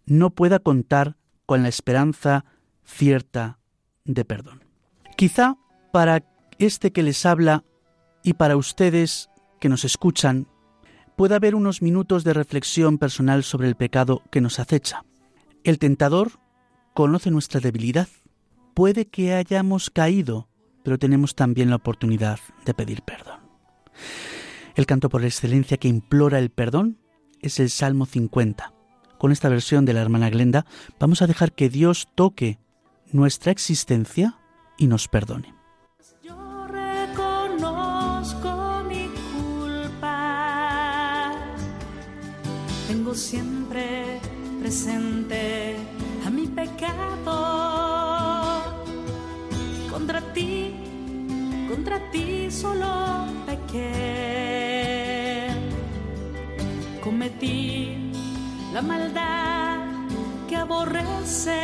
no 0.07 0.31
pueda 0.31 0.59
contar 0.59 1.17
con 1.47 1.63
la 1.63 1.69
esperanza 1.69 2.45
cierta 2.85 3.61
de 4.05 4.25
perdón. 4.25 4.65
Quizá 5.17 5.57
para 5.93 6.25
este 6.59 6.93
que 6.93 7.03
les 7.03 7.25
habla 7.25 7.65
y 8.23 8.35
para 8.35 8.57
ustedes 8.57 9.31
que 9.61 9.69
nos 9.69 9.85
escuchan, 9.85 10.49
pueda 11.17 11.37
haber 11.37 11.55
unos 11.55 11.83
minutos 11.83 12.25
de 12.25 12.35
reflexión 12.35 12.99
personal 12.99 13.45
sobre 13.45 13.69
el 13.69 13.77
pecado 13.77 14.23
que 14.31 14.41
nos 14.41 14.59
acecha. 14.59 15.05
El 15.65 15.79
tentador 15.79 16.41
conoce 16.95 17.31
nuestra 17.31 17.61
debilidad. 17.61 18.09
Puede 18.75 19.07
que 19.07 19.35
hayamos 19.35 19.91
caído, 19.91 20.49
pero 20.83 20.99
tenemos 20.99 21.35
también 21.35 21.71
la 21.71 21.77
oportunidad 21.77 22.39
de 22.65 22.75
pedir 22.75 23.03
perdón. 23.03 23.41
El 24.75 24.87
canto 24.87 25.09
por 25.09 25.25
excelencia 25.25 25.77
que 25.77 25.89
implora 25.89 26.39
el 26.39 26.51
perdón 26.51 26.99
es 27.41 27.61
el 27.61 27.71
Salmo 27.71 28.07
50. 28.07 28.73
Con 29.19 29.33
esta 29.33 29.49
versión 29.49 29.85
de 29.85 29.93
la 29.93 30.01
hermana 30.01 30.31
Glenda 30.31 30.65
vamos 30.99 31.23
a 31.23 31.27
dejar 31.27 31.53
que 31.53 31.69
Dios 31.69 32.09
toque 32.15 32.59
nuestra 33.13 33.53
existencia 33.53 34.39
y 34.79 34.87
nos 34.87 35.09
perdone. 35.09 35.55
Siempre 43.13 44.21
presente 44.61 45.77
contra 51.81 51.99
ti 52.11 52.51
solo 52.51 53.25
pequé. 53.47 55.49
Cometí 57.03 58.13
la 58.75 58.83
maldad 58.83 59.79
que 60.47 60.57
aborreces, 60.57 61.55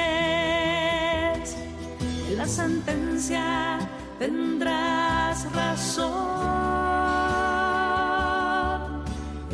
en 2.31 2.39
la 2.39 2.47
sentencia 2.47 3.79
tendrás 4.19 5.53
razón. 5.53 6.07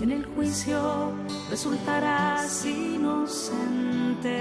En 0.00 0.12
el 0.12 0.24
juicio 0.26 1.10
resultarás 1.50 2.64
inocente. 2.64 4.38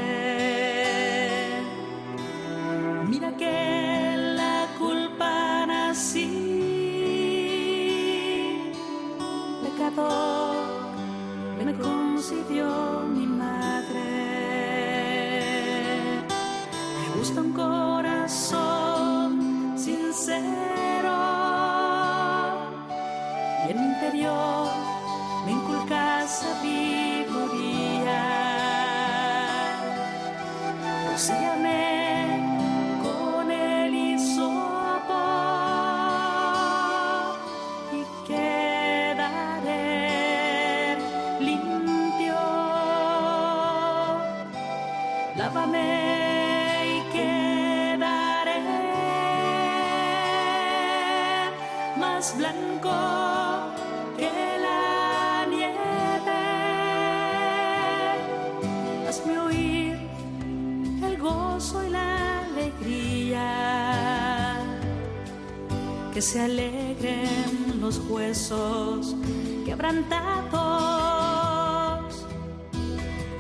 Mira 3.10 3.36
que 3.38 4.21
Oh. 9.98 10.51
Lávame 45.54 46.96
y 46.96 46.98
quedaré 47.12 48.62
más 52.00 52.38
blanco 52.38 52.96
que 54.18 54.32
la 54.62 55.46
nieve. 55.50 56.42
Hazme 59.10 59.40
oír 59.40 60.00
el 61.04 61.18
gozo 61.18 61.84
y 61.84 61.90
la 61.90 62.46
alegría. 62.46 63.48
Que 66.14 66.22
se 66.22 66.40
alegren 66.40 67.82
los 67.82 67.98
huesos 68.08 69.18
quebrantados. 69.66 70.52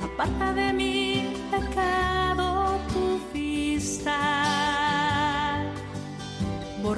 Aparta 0.03 0.53
de 0.53 0.73
mi 0.73 1.33
pecado 1.49 2.00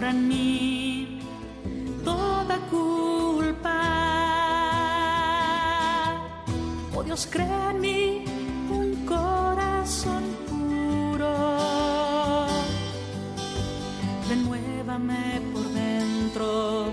Borra 0.04 0.12
en 0.12 0.28
mí 0.28 1.20
toda 2.04 2.58
culpa. 2.70 3.80
Oh 6.94 7.04
Dios, 7.04 7.26
crea 7.32 7.72
en 7.72 7.80
mí 7.80 8.26
un 8.70 9.06
corazón 9.06 10.24
puro. 10.50 11.34
Renuévame 14.28 15.42
por 15.54 15.66
dentro 15.70 16.92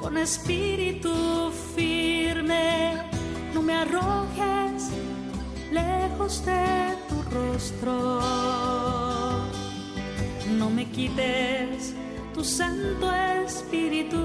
con 0.00 0.16
espíritu 0.16 1.50
firme. 1.74 3.02
No 3.52 3.62
me 3.62 3.74
arrojes 3.74 4.90
lejos 5.72 6.46
de 6.46 6.96
tu 7.08 7.16
rostro. 7.34 8.20
No 10.56 10.70
me 10.70 10.84
quites 10.90 11.73
santo 12.44 13.10
espíritu. 13.44 14.20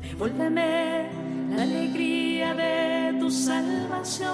Devuélveme 0.00 1.10
la 1.50 1.62
alegría 1.62 2.54
de 2.54 3.18
tu 3.18 3.30
salvación. 3.30 4.30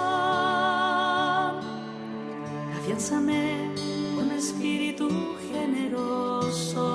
Afianzame 2.77 3.71
con 4.15 4.31
espíritu 4.31 5.09
generoso. 5.51 6.85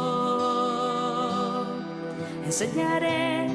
Enseñaré 2.45 3.49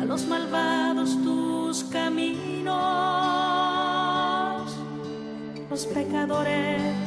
a 0.00 0.04
los 0.06 0.26
malvados 0.26 1.22
tus 1.22 1.84
caminos. 1.84 2.74
Los 5.68 5.86
pecadores 5.86 7.03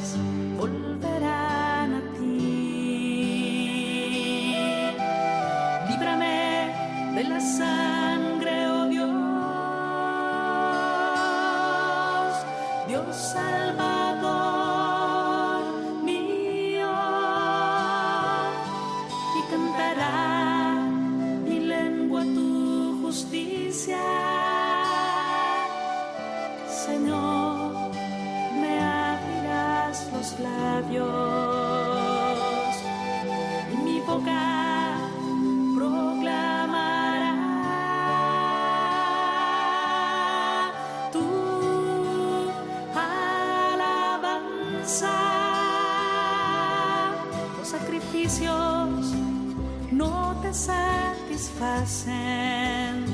satisfacen. 51.37 53.05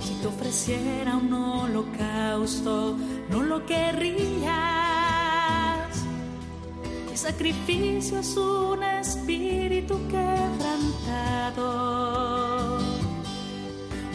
Si 0.00 0.14
te 0.20 0.26
ofreciera 0.26 1.16
un 1.16 1.32
holocausto, 1.32 2.96
no 3.30 3.42
lo 3.42 3.64
querrías. 3.64 4.52
Mi 7.10 7.16
sacrificio 7.16 8.18
es 8.18 8.36
un 8.36 8.82
espíritu 8.82 9.98
quebrantado, 10.08 11.60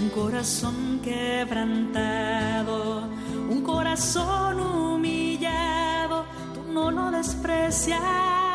un 0.01 0.09
corazón 0.09 0.99
quebrantado, 1.01 3.03
un 3.49 3.63
corazón 3.63 4.59
humillado. 4.59 6.25
Tú 6.53 6.61
no 6.73 6.91
lo 6.91 7.09
desprecias. 7.11 8.48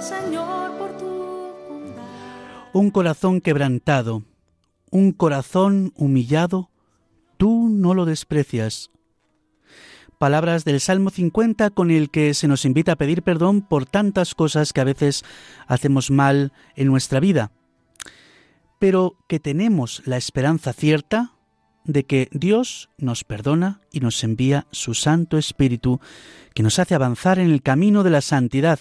Señor, 0.00 0.76
por 0.78 0.96
tu. 0.98 1.94
Un 2.72 2.90
corazón 2.90 3.40
quebrantado, 3.40 4.24
un 4.90 5.12
corazón 5.12 5.92
humillado, 5.94 6.70
tú 7.36 7.68
no 7.70 7.94
lo 7.94 8.04
desprecias. 8.04 8.90
Palabras 10.18 10.64
del 10.64 10.80
Salmo 10.80 11.10
50 11.10 11.70
con 11.70 11.92
el 11.92 12.10
que 12.10 12.34
se 12.34 12.48
nos 12.48 12.64
invita 12.64 12.92
a 12.92 12.96
pedir 12.96 13.22
perdón 13.22 13.62
por 13.62 13.86
tantas 13.86 14.34
cosas 14.34 14.72
que 14.72 14.80
a 14.80 14.84
veces 14.84 15.24
hacemos 15.68 16.10
mal 16.10 16.52
en 16.74 16.88
nuestra 16.88 17.20
vida, 17.20 17.52
pero 18.80 19.16
que 19.28 19.38
tenemos 19.38 20.02
la 20.04 20.16
esperanza 20.16 20.72
cierta 20.72 21.33
de 21.84 22.04
que 22.04 22.28
Dios 22.32 22.88
nos 22.98 23.24
perdona 23.24 23.80
y 23.92 24.00
nos 24.00 24.22
envía 24.24 24.66
su 24.70 24.94
Santo 24.94 25.38
Espíritu 25.38 26.00
que 26.54 26.62
nos 26.62 26.78
hace 26.78 26.94
avanzar 26.94 27.38
en 27.38 27.50
el 27.50 27.62
camino 27.62 28.02
de 28.02 28.10
la 28.10 28.20
santidad. 28.20 28.80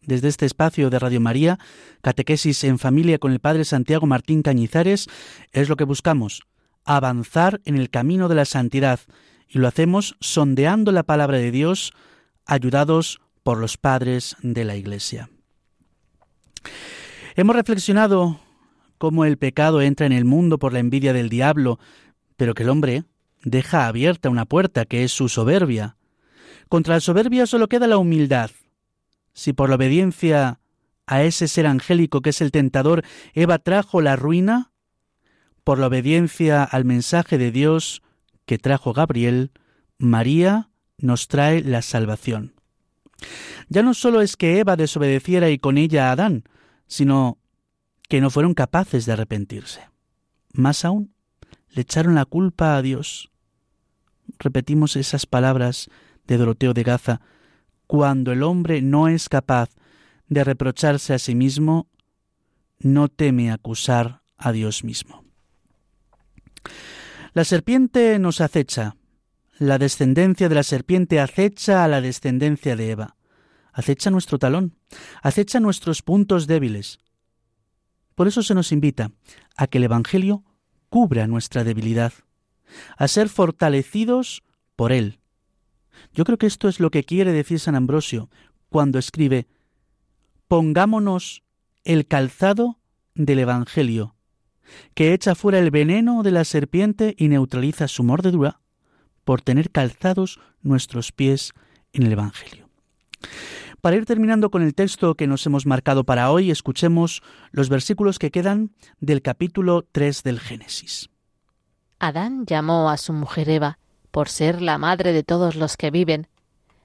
Desde 0.00 0.28
este 0.28 0.46
espacio 0.46 0.90
de 0.90 0.98
Radio 0.98 1.20
María, 1.20 1.58
Catequesis 2.02 2.64
en 2.64 2.78
Familia 2.78 3.18
con 3.18 3.32
el 3.32 3.40
Padre 3.40 3.64
Santiago 3.64 4.06
Martín 4.06 4.42
Cañizares, 4.42 5.08
es 5.52 5.68
lo 5.68 5.76
que 5.76 5.84
buscamos, 5.84 6.42
avanzar 6.84 7.60
en 7.64 7.76
el 7.76 7.90
camino 7.90 8.28
de 8.28 8.34
la 8.34 8.44
santidad, 8.44 9.00
y 9.48 9.58
lo 9.58 9.68
hacemos 9.68 10.16
sondeando 10.20 10.92
la 10.92 11.04
palabra 11.04 11.38
de 11.38 11.50
Dios, 11.50 11.92
ayudados 12.44 13.20
por 13.42 13.58
los 13.58 13.76
padres 13.76 14.36
de 14.42 14.64
la 14.64 14.76
Iglesia. 14.76 15.30
Hemos 17.36 17.56
reflexionado 17.56 18.40
cómo 19.04 19.26
el 19.26 19.36
pecado 19.36 19.82
entra 19.82 20.06
en 20.06 20.12
el 20.12 20.24
mundo 20.24 20.58
por 20.58 20.72
la 20.72 20.78
envidia 20.78 21.12
del 21.12 21.28
diablo, 21.28 21.78
pero 22.38 22.54
que 22.54 22.62
el 22.62 22.70
hombre 22.70 23.04
deja 23.42 23.86
abierta 23.86 24.30
una 24.30 24.46
puerta 24.46 24.86
que 24.86 25.04
es 25.04 25.12
su 25.12 25.28
soberbia. 25.28 25.98
Contra 26.70 26.94
la 26.94 27.00
soberbia 27.00 27.44
solo 27.44 27.68
queda 27.68 27.86
la 27.86 27.98
humildad. 27.98 28.50
Si 29.34 29.52
por 29.52 29.68
la 29.68 29.74
obediencia 29.74 30.58
a 31.04 31.22
ese 31.22 31.48
ser 31.48 31.66
angélico 31.66 32.22
que 32.22 32.30
es 32.30 32.40
el 32.40 32.50
tentador, 32.50 33.04
Eva 33.34 33.58
trajo 33.58 34.00
la 34.00 34.16
ruina, 34.16 34.72
por 35.64 35.78
la 35.78 35.88
obediencia 35.88 36.64
al 36.64 36.86
mensaje 36.86 37.36
de 37.36 37.52
Dios 37.52 38.00
que 38.46 38.56
trajo 38.56 38.94
Gabriel, 38.94 39.50
María 39.98 40.70
nos 40.96 41.28
trae 41.28 41.62
la 41.62 41.82
salvación. 41.82 42.54
Ya 43.68 43.82
no 43.82 43.92
solo 43.92 44.22
es 44.22 44.38
que 44.38 44.60
Eva 44.60 44.76
desobedeciera 44.76 45.50
y 45.50 45.58
con 45.58 45.76
ella 45.76 46.08
a 46.08 46.12
Adán, 46.12 46.44
sino 46.86 47.36
que 48.08 48.20
no 48.20 48.30
fueron 48.30 48.54
capaces 48.54 49.06
de 49.06 49.12
arrepentirse. 49.12 49.88
Más 50.52 50.84
aún, 50.84 51.14
le 51.70 51.82
echaron 51.82 52.14
la 52.14 52.24
culpa 52.24 52.76
a 52.76 52.82
Dios. 52.82 53.30
Repetimos 54.38 54.96
esas 54.96 55.26
palabras 55.26 55.90
de 56.26 56.36
Doroteo 56.36 56.74
de 56.74 56.82
Gaza, 56.82 57.20
cuando 57.86 58.32
el 58.32 58.42
hombre 58.42 58.82
no 58.82 59.08
es 59.08 59.28
capaz 59.28 59.70
de 60.28 60.44
reprocharse 60.44 61.12
a 61.12 61.18
sí 61.18 61.34
mismo, 61.34 61.88
no 62.78 63.08
teme 63.08 63.50
acusar 63.50 64.22
a 64.36 64.52
Dios 64.52 64.84
mismo. 64.84 65.24
La 67.32 67.44
serpiente 67.44 68.18
nos 68.18 68.40
acecha. 68.40 68.96
La 69.58 69.78
descendencia 69.78 70.48
de 70.48 70.54
la 70.54 70.62
serpiente 70.62 71.20
acecha 71.20 71.84
a 71.84 71.88
la 71.88 72.00
descendencia 72.00 72.76
de 72.76 72.90
Eva. 72.90 73.16
Acecha 73.72 74.10
nuestro 74.10 74.38
talón. 74.38 74.76
Acecha 75.22 75.60
nuestros 75.60 76.02
puntos 76.02 76.46
débiles. 76.46 77.00
Por 78.14 78.28
eso 78.28 78.42
se 78.42 78.54
nos 78.54 78.72
invita 78.72 79.10
a 79.56 79.66
que 79.66 79.78
el 79.78 79.84
Evangelio 79.84 80.44
cubra 80.88 81.26
nuestra 81.26 81.64
debilidad, 81.64 82.12
a 82.96 83.08
ser 83.08 83.28
fortalecidos 83.28 84.42
por 84.76 84.92
Él. 84.92 85.18
Yo 86.12 86.24
creo 86.24 86.38
que 86.38 86.46
esto 86.46 86.68
es 86.68 86.80
lo 86.80 86.90
que 86.90 87.04
quiere 87.04 87.32
decir 87.32 87.58
San 87.58 87.74
Ambrosio 87.74 88.30
cuando 88.68 88.98
escribe 88.98 89.46
Pongámonos 90.48 91.42
el 91.84 92.06
calzado 92.06 92.78
del 93.14 93.40
Evangelio, 93.40 94.14
que 94.94 95.12
echa 95.12 95.34
fuera 95.34 95.58
el 95.58 95.70
veneno 95.70 96.22
de 96.22 96.30
la 96.30 96.44
serpiente 96.44 97.14
y 97.18 97.28
neutraliza 97.28 97.88
su 97.88 98.04
mordedura, 98.04 98.60
por 99.24 99.40
tener 99.40 99.70
calzados 99.70 100.38
nuestros 100.62 101.12
pies 101.12 101.52
en 101.92 102.04
el 102.04 102.12
Evangelio. 102.12 102.68
Para 103.84 103.96
ir 103.96 104.06
terminando 104.06 104.50
con 104.50 104.62
el 104.62 104.74
texto 104.74 105.14
que 105.14 105.26
nos 105.26 105.44
hemos 105.44 105.66
marcado 105.66 106.04
para 106.04 106.30
hoy, 106.30 106.50
escuchemos 106.50 107.22
los 107.50 107.68
versículos 107.68 108.18
que 108.18 108.30
quedan 108.30 108.70
del 108.98 109.20
capítulo 109.20 109.84
3 109.92 110.22
del 110.22 110.40
Génesis. 110.40 111.10
Adán 111.98 112.46
llamó 112.46 112.88
a 112.88 112.96
su 112.96 113.12
mujer 113.12 113.50
Eva, 113.50 113.78
por 114.10 114.30
ser 114.30 114.62
la 114.62 114.78
madre 114.78 115.12
de 115.12 115.22
todos 115.22 115.54
los 115.54 115.76
que 115.76 115.90
viven. 115.90 116.28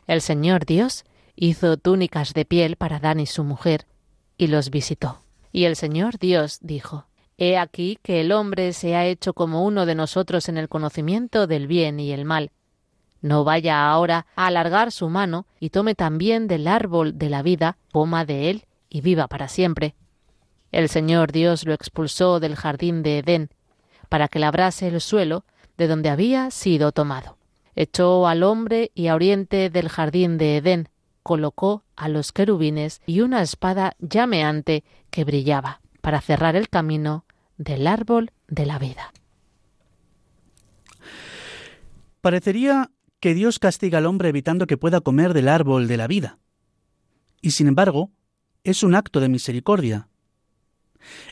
El 0.08 0.20
Señor 0.20 0.66
Dios 0.66 1.06
hizo 1.38 1.78
túnicas 1.78 2.34
de 2.34 2.44
piel 2.44 2.76
para 2.76 2.98
Adán 2.98 3.22
y 3.22 3.28
su 3.28 3.46
mujer, 3.46 3.88
y 4.38 4.48
los 4.48 4.70
visitó. 4.70 5.22
Y 5.54 5.64
el 5.64 5.78
Señor 5.78 6.20
Dios 6.20 6.60
dijo, 6.60 7.08
He 7.38 7.58
aquí 7.58 7.98
que 8.04 8.20
el 8.20 8.34
hombre 8.34 8.74
se 8.74 8.98
ha 8.98 9.06
hecho 9.06 9.34
como 9.34 9.64
uno 9.64 9.86
de 9.86 9.96
nosotros 9.96 10.50
en 10.50 10.58
el 10.58 10.68
conocimiento 10.68 11.48
del 11.48 11.66
bien 11.66 12.02
y 12.02 12.12
el 12.12 12.26
mal. 12.26 12.52
No 13.22 13.44
vaya 13.44 13.90
ahora 13.90 14.26
a 14.36 14.48
alargar 14.48 14.92
su 14.92 15.10
mano 15.10 15.46
y 15.60 15.72
tome 15.72 15.96
también 15.96 16.48
del 16.48 16.68
árbol 16.68 17.18
de 17.18 17.30
la 17.30 17.42
vida, 17.42 17.78
coma 17.92 18.26
de 18.26 18.50
él 18.50 18.66
y 18.90 19.02
viva 19.02 19.28
para 19.28 19.48
siempre. 19.48 19.96
El 20.72 20.88
Señor 20.90 21.32
Dios 21.32 21.66
lo 21.66 21.74
expulsó 21.74 22.40
del 22.40 22.56
jardín 22.56 23.04
de 23.04 23.20
Edén, 23.20 23.50
para 24.08 24.28
que 24.28 24.40
labrase 24.40 24.88
el 24.88 25.02
suelo 25.02 25.44
de 25.78 25.88
donde 25.88 26.10
había 26.10 26.52
sido 26.52 26.92
tomado. 26.92 27.38
Echó 27.76 28.28
al 28.28 28.44
hombre 28.44 28.92
y 28.94 29.08
a 29.08 29.16
oriente 29.16 29.70
del 29.70 29.90
jardín 29.90 30.38
de 30.38 30.58
Edén, 30.58 30.90
colocó 31.24 31.84
a 31.96 32.10
los 32.10 32.32
querubines 32.32 33.02
y 33.06 33.22
una 33.22 33.42
espada 33.42 33.96
llameante 34.00 34.84
que 35.10 35.24
brillaba, 35.24 35.82
para 36.02 36.22
cerrar 36.22 36.56
el 36.56 36.70
camino 36.70 37.26
del 37.58 37.88
árbol 37.88 38.32
de 38.48 38.66
la 38.66 38.80
vida. 38.80 39.14
Parecería 42.22 42.92
que 43.20 43.34
Dios 43.34 43.60
castiga 43.60 43.98
al 43.98 44.06
hombre 44.06 44.30
evitando 44.30 44.68
que 44.68 44.78
pueda 44.78 45.02
comer 45.02 45.34
del 45.34 45.48
árbol 45.48 45.88
de 45.88 45.98
la 45.98 46.08
vida. 46.08 46.40
Y 47.42 47.52
sin 47.52 47.68
embargo, 47.68 48.12
es 48.64 48.84
un 48.84 48.96
acto 48.96 49.20
de 49.20 49.30
misericordia. 49.30 50.10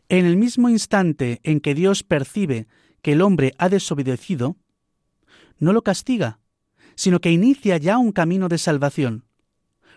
En 0.09 0.25
el 0.25 0.37
mismo 0.37 0.69
instante 0.69 1.39
en 1.43 1.59
que 1.59 1.75
Dios 1.75 2.03
percibe 2.03 2.67
que 3.01 3.13
el 3.13 3.21
hombre 3.21 3.53
ha 3.57 3.69
desobedecido, 3.69 4.57
no 5.59 5.73
lo 5.73 5.81
castiga, 5.81 6.39
sino 6.95 7.19
que 7.19 7.31
inicia 7.31 7.77
ya 7.77 7.97
un 7.97 8.11
camino 8.11 8.47
de 8.47 8.57
salvación. 8.57 9.25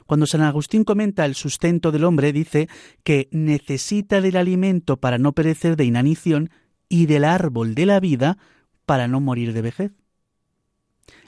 Cuando 0.07 0.27
San 0.27 0.43
Agustín 0.43 0.85
comenta 0.85 1.25
el 1.25 1.35
sustento 1.37 1.93
del 1.93 2.05
hombre, 2.05 2.33
dice 2.33 2.69
que 3.05 3.29
necesita 3.31 4.21
del 4.21 4.37
alimento 4.37 4.97
para 4.99 5.19
no 5.19 5.33
perecer 5.33 5.77
de 5.77 5.85
inanición 5.85 6.51
y 6.89 7.07
del 7.07 7.25
árbol 7.25 7.75
de 7.75 7.87
la 7.87 8.01
vida 8.01 8.39
para 8.87 9.07
no 9.07 9.21
morir 9.21 9.53
de 9.53 9.63
vejez. 9.63 9.93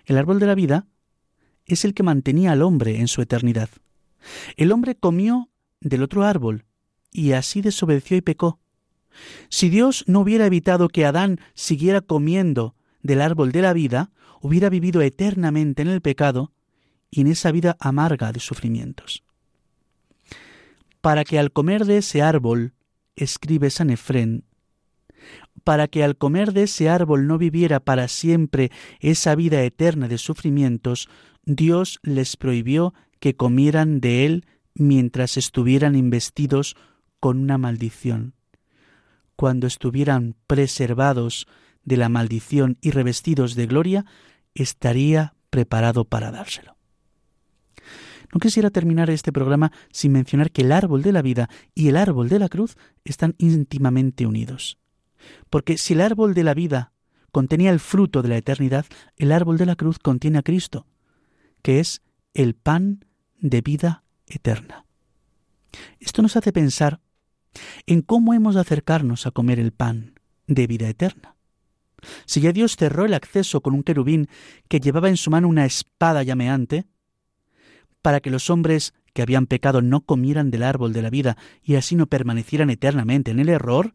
El 0.04 0.18
árbol 0.18 0.38
de 0.40 0.46
la 0.46 0.54
vida 0.54 0.86
es 1.66 1.84
el 1.84 1.94
que 1.94 2.02
mantenía 2.02 2.52
al 2.52 2.62
hombre 2.62 3.00
en 3.00 3.08
su 3.08 3.22
eternidad. 3.22 3.68
El 4.56 4.72
hombre 4.72 4.94
comió 4.94 5.48
del 5.80 6.02
otro 6.02 6.24
árbol 6.24 6.64
y 7.10 7.32
así 7.32 7.60
desobedeció 7.60 8.16
y 8.16 8.20
pecó. 8.20 8.58
Si 9.48 9.68
Dios 9.68 10.04
no 10.06 10.20
hubiera 10.20 10.46
evitado 10.46 10.88
que 10.88 11.04
Adán 11.04 11.38
siguiera 11.54 12.00
comiendo 12.00 12.74
del 13.02 13.20
árbol 13.20 13.52
de 13.52 13.62
la 13.62 13.72
vida, 13.72 14.10
hubiera 14.40 14.70
vivido 14.70 15.02
eternamente 15.02 15.82
en 15.82 15.88
el 15.88 16.00
pecado 16.00 16.52
y 17.10 17.20
en 17.20 17.26
esa 17.26 17.52
vida 17.52 17.76
amarga 17.78 18.32
de 18.32 18.40
sufrimientos. 18.40 19.22
Para 21.00 21.24
que 21.24 21.38
al 21.38 21.52
comer 21.52 21.84
de 21.84 21.98
ese 21.98 22.22
árbol, 22.22 22.72
escribe 23.16 23.70
San 23.70 23.90
Efrén, 23.90 24.44
para 25.64 25.88
que 25.88 26.05
al 26.05 26.16
comer 26.16 26.53
de 26.53 26.64
ese 26.64 26.88
árbol 26.88 27.27
no 27.27 27.38
viviera 27.38 27.81
para 27.81 28.09
siempre 28.09 28.70
esa 29.01 29.35
vida 29.35 29.62
eterna 29.62 30.09
de 30.09 30.18
sufrimientos, 30.18 31.09
Dios 31.44 31.98
les 32.03 32.37
prohibió 32.37 32.94
que 33.20 33.37
comieran 33.37 34.01
de 34.01 34.27
él 34.27 34.46
mientras 34.75 35.37
estuvieran 35.37 35.94
investidos 35.94 36.77
con 37.20 37.38
una 37.38 37.59
maldición. 37.59 38.35
Cuando 39.37 39.66
estuvieran 39.66 40.35
preservados 40.46 41.46
de 41.85 41.96
la 41.96 42.09
maldición 42.09 42.79
y 42.81 42.90
revestidos 42.90 43.55
de 43.55 43.66
gloria, 43.66 44.05
estaría 44.55 45.35
preparado 45.51 46.05
para 46.05 46.31
dárselo. 46.31 46.77
No 48.33 48.40
quisiera 48.40 48.70
terminar 48.70 49.11
este 49.11 49.31
programa 49.31 49.72
sin 49.90 50.12
mencionar 50.12 50.51
que 50.51 50.62
el 50.62 50.72
árbol 50.72 51.03
de 51.03 51.12
la 51.12 51.22
vida 51.22 51.51
y 51.75 51.88
el 51.88 51.96
árbol 51.96 52.29
de 52.29 52.38
la 52.38 52.48
cruz 52.48 52.77
están 53.05 53.35
íntimamente 53.38 54.27
unidos. 54.27 54.79
Porque 55.50 55.78
si 55.78 55.94
el 55.94 56.00
árbol 56.00 56.35
de 56.35 56.44
la 56.44 56.54
vida 56.54 56.92
contenía 57.30 57.70
el 57.70 57.80
fruto 57.80 58.22
de 58.22 58.28
la 58.28 58.37
eternidad, 58.37 58.87
el 59.16 59.32
árbol 59.32 59.58
de 59.58 59.66
la 59.66 59.76
cruz 59.76 59.98
contiene 59.98 60.38
a 60.38 60.42
Cristo, 60.42 60.87
que 61.62 61.80
es 61.80 62.02
el 62.35 62.54
pan 62.54 63.04
de 63.38 63.61
vida 63.61 64.04
eterna. 64.26 64.87
Esto 66.00 66.22
nos 66.22 66.37
hace 66.37 66.52
pensar 66.52 67.00
en 67.87 68.02
cómo 68.02 68.35
hemos 68.35 68.54
de 68.54 68.61
acercarnos 68.61 69.26
a 69.26 69.30
comer 69.30 69.58
el 69.58 69.72
pan 69.72 70.20
de 70.46 70.66
vida 70.66 70.88
eterna. 70.88 71.37
Si 72.26 72.40
ya 72.40 72.52
Dios 72.52 72.76
cerró 72.76 73.04
el 73.04 73.14
acceso 73.14 73.61
con 73.61 73.74
un 73.74 73.82
querubín 73.82 74.28
que 74.68 74.80
llevaba 74.80 75.08
en 75.08 75.16
su 75.16 75.30
mano 75.30 75.48
una 75.48 75.64
espada 75.64 76.22
llameante, 76.22 76.87
para 78.00 78.20
que 78.20 78.30
los 78.30 78.50
hombres 78.50 78.94
que 79.12 79.22
habían 79.22 79.46
pecado 79.46 79.82
no 79.82 80.00
comieran 80.00 80.50
del 80.50 80.64
árbol 80.64 80.92
de 80.92 81.02
la 81.02 81.11
vida 81.11 81.37
y 81.62 81.76
así 81.76 81.94
no 81.94 82.06
permanecieran 82.06 82.70
eternamente 82.70 83.30
en 83.30 83.38
el 83.38 83.48
error, 83.48 83.94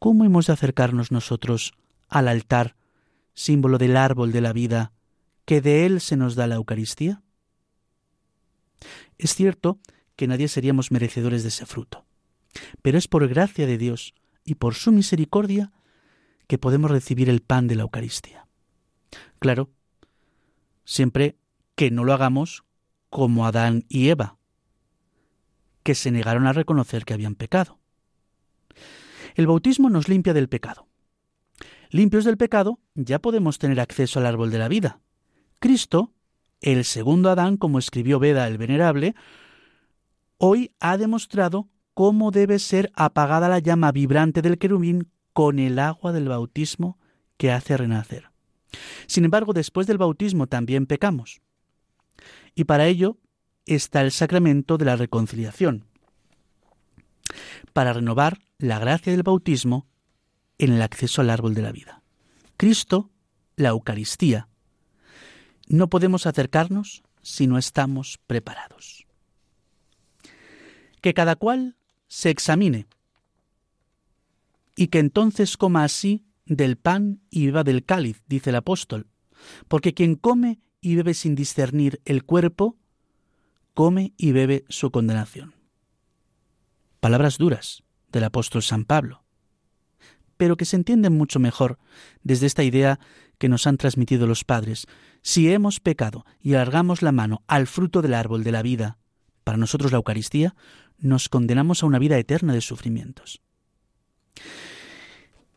¿cómo 0.00 0.24
hemos 0.24 0.46
de 0.46 0.54
acercarnos 0.54 1.12
nosotros 1.12 1.74
al 2.08 2.26
altar, 2.26 2.74
símbolo 3.34 3.78
del 3.78 3.96
árbol 3.96 4.32
de 4.32 4.40
la 4.40 4.52
vida, 4.52 4.92
que 5.44 5.60
de 5.60 5.86
él 5.86 6.00
se 6.00 6.16
nos 6.16 6.34
da 6.34 6.48
la 6.48 6.56
Eucaristía? 6.56 7.22
Es 9.18 9.34
cierto 9.34 9.78
que 10.16 10.26
nadie 10.26 10.48
seríamos 10.48 10.90
merecedores 10.90 11.42
de 11.42 11.50
ese 11.50 11.66
fruto, 11.66 12.06
pero 12.82 12.98
es 12.98 13.08
por 13.08 13.28
gracia 13.28 13.66
de 13.66 13.78
Dios 13.78 14.14
y 14.42 14.54
por 14.56 14.74
su 14.74 14.90
misericordia 14.90 15.70
que 16.46 16.58
podemos 16.58 16.90
recibir 16.90 17.28
el 17.28 17.42
pan 17.42 17.68
de 17.68 17.76
la 17.76 17.82
Eucaristía. 17.82 18.48
Claro, 19.38 19.70
siempre 20.84 21.38
que 21.74 21.90
no 21.90 22.04
lo 22.04 22.14
hagamos 22.14 22.64
como 23.10 23.44
Adán 23.44 23.84
y 23.88 24.08
Eva, 24.08 24.38
que 25.82 25.94
se 25.94 26.10
negaron 26.10 26.46
a 26.46 26.52
reconocer 26.54 27.04
que 27.04 27.12
habían 27.12 27.34
pecado. 27.34 27.79
El 29.34 29.46
bautismo 29.46 29.90
nos 29.90 30.08
limpia 30.08 30.34
del 30.34 30.48
pecado. 30.48 30.86
Limpios 31.90 32.24
del 32.24 32.36
pecado, 32.36 32.78
ya 32.94 33.18
podemos 33.18 33.58
tener 33.58 33.80
acceso 33.80 34.20
al 34.20 34.26
árbol 34.26 34.50
de 34.50 34.58
la 34.58 34.68
vida. 34.68 35.00
Cristo, 35.58 36.12
el 36.60 36.84
segundo 36.84 37.30
Adán, 37.30 37.56
como 37.56 37.78
escribió 37.78 38.18
Beda 38.18 38.46
el 38.46 38.58
Venerable, 38.58 39.14
hoy 40.38 40.72
ha 40.78 40.96
demostrado 40.96 41.68
cómo 41.94 42.30
debe 42.30 42.58
ser 42.58 42.92
apagada 42.94 43.48
la 43.48 43.58
llama 43.58 43.92
vibrante 43.92 44.40
del 44.42 44.58
querubín 44.58 45.10
con 45.32 45.58
el 45.58 45.78
agua 45.78 46.12
del 46.12 46.28
bautismo 46.28 46.98
que 47.36 47.50
hace 47.50 47.76
renacer. 47.76 48.30
Sin 49.06 49.24
embargo, 49.24 49.52
después 49.52 49.86
del 49.86 49.98
bautismo 49.98 50.46
también 50.46 50.86
pecamos. 50.86 51.40
Y 52.54 52.64
para 52.64 52.86
ello 52.86 53.18
está 53.66 54.00
el 54.02 54.12
sacramento 54.12 54.78
de 54.78 54.84
la 54.84 54.96
reconciliación, 54.96 55.86
para 57.72 57.92
renovar 57.92 58.38
la 58.60 58.78
gracia 58.78 59.12
del 59.12 59.22
bautismo 59.22 59.86
en 60.58 60.74
el 60.74 60.82
acceso 60.82 61.22
al 61.22 61.30
árbol 61.30 61.54
de 61.54 61.62
la 61.62 61.72
vida. 61.72 62.02
Cristo, 62.56 63.10
la 63.56 63.70
Eucaristía. 63.70 64.48
No 65.66 65.88
podemos 65.88 66.26
acercarnos 66.26 67.02
si 67.22 67.46
no 67.46 67.56
estamos 67.56 68.18
preparados. 68.26 69.06
Que 71.00 71.14
cada 71.14 71.36
cual 71.36 71.76
se 72.08 72.28
examine 72.28 72.86
y 74.76 74.88
que 74.88 74.98
entonces 74.98 75.56
coma 75.56 75.84
así 75.84 76.26
del 76.44 76.76
pan 76.76 77.20
y 77.30 77.46
beba 77.46 77.64
del 77.64 77.84
cáliz, 77.84 78.22
dice 78.26 78.50
el 78.50 78.56
apóstol, 78.56 79.06
porque 79.68 79.94
quien 79.94 80.16
come 80.16 80.60
y 80.82 80.96
bebe 80.96 81.14
sin 81.14 81.34
discernir 81.34 82.02
el 82.04 82.24
cuerpo, 82.24 82.76
come 83.72 84.12
y 84.18 84.32
bebe 84.32 84.64
su 84.68 84.90
condenación. 84.90 85.54
Palabras 87.00 87.38
duras 87.38 87.84
del 88.12 88.24
apóstol 88.24 88.62
San 88.62 88.84
Pablo, 88.84 89.24
pero 90.36 90.56
que 90.56 90.64
se 90.64 90.76
entienden 90.76 91.16
mucho 91.16 91.38
mejor 91.38 91.78
desde 92.22 92.46
esta 92.46 92.64
idea 92.64 92.98
que 93.38 93.48
nos 93.48 93.66
han 93.66 93.76
transmitido 93.76 94.26
los 94.26 94.44
padres. 94.44 94.86
Si 95.22 95.50
hemos 95.50 95.80
pecado 95.80 96.24
y 96.40 96.54
alargamos 96.54 97.02
la 97.02 97.12
mano 97.12 97.42
al 97.46 97.66
fruto 97.66 98.02
del 98.02 98.14
árbol 98.14 98.44
de 98.44 98.52
la 98.52 98.62
vida, 98.62 98.98
para 99.44 99.58
nosotros 99.58 99.92
la 99.92 99.96
Eucaristía, 99.96 100.54
nos 100.98 101.28
condenamos 101.28 101.82
a 101.82 101.86
una 101.86 101.98
vida 101.98 102.18
eterna 102.18 102.52
de 102.52 102.60
sufrimientos. 102.60 103.40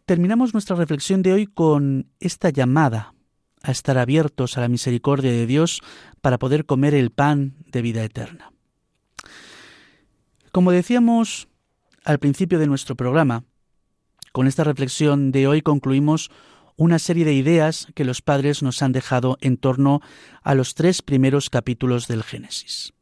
Terminamos 0.05 0.53
nuestra 0.53 0.75
reflexión 0.75 1.21
de 1.21 1.33
hoy 1.33 1.47
con 1.47 2.07
esta 2.19 2.49
llamada 2.49 3.13
a 3.61 3.71
estar 3.71 3.97
abiertos 3.97 4.57
a 4.57 4.61
la 4.61 4.67
misericordia 4.67 5.31
de 5.31 5.45
Dios 5.45 5.81
para 6.21 6.37
poder 6.37 6.65
comer 6.65 6.93
el 6.93 7.09
pan 7.11 7.55
de 7.71 7.81
vida 7.81 8.03
eterna. 8.03 8.51
Como 10.51 10.71
decíamos 10.71 11.47
al 12.03 12.19
principio 12.19 12.59
de 12.59 12.67
nuestro 12.67 12.95
programa, 12.95 13.45
con 14.31 14.47
esta 14.47 14.63
reflexión 14.63 15.31
de 15.31 15.47
hoy 15.47 15.61
concluimos 15.61 16.31
una 16.75 16.99
serie 16.99 17.25
de 17.25 17.33
ideas 17.33 17.87
que 17.93 18.03
los 18.03 18.21
padres 18.21 18.63
nos 18.63 18.81
han 18.81 18.91
dejado 18.91 19.37
en 19.41 19.57
torno 19.57 20.01
a 20.41 20.55
los 20.55 20.73
tres 20.73 21.01
primeros 21.01 21.49
capítulos 21.49 22.07
del 22.07 22.23
Génesis. 22.23 22.93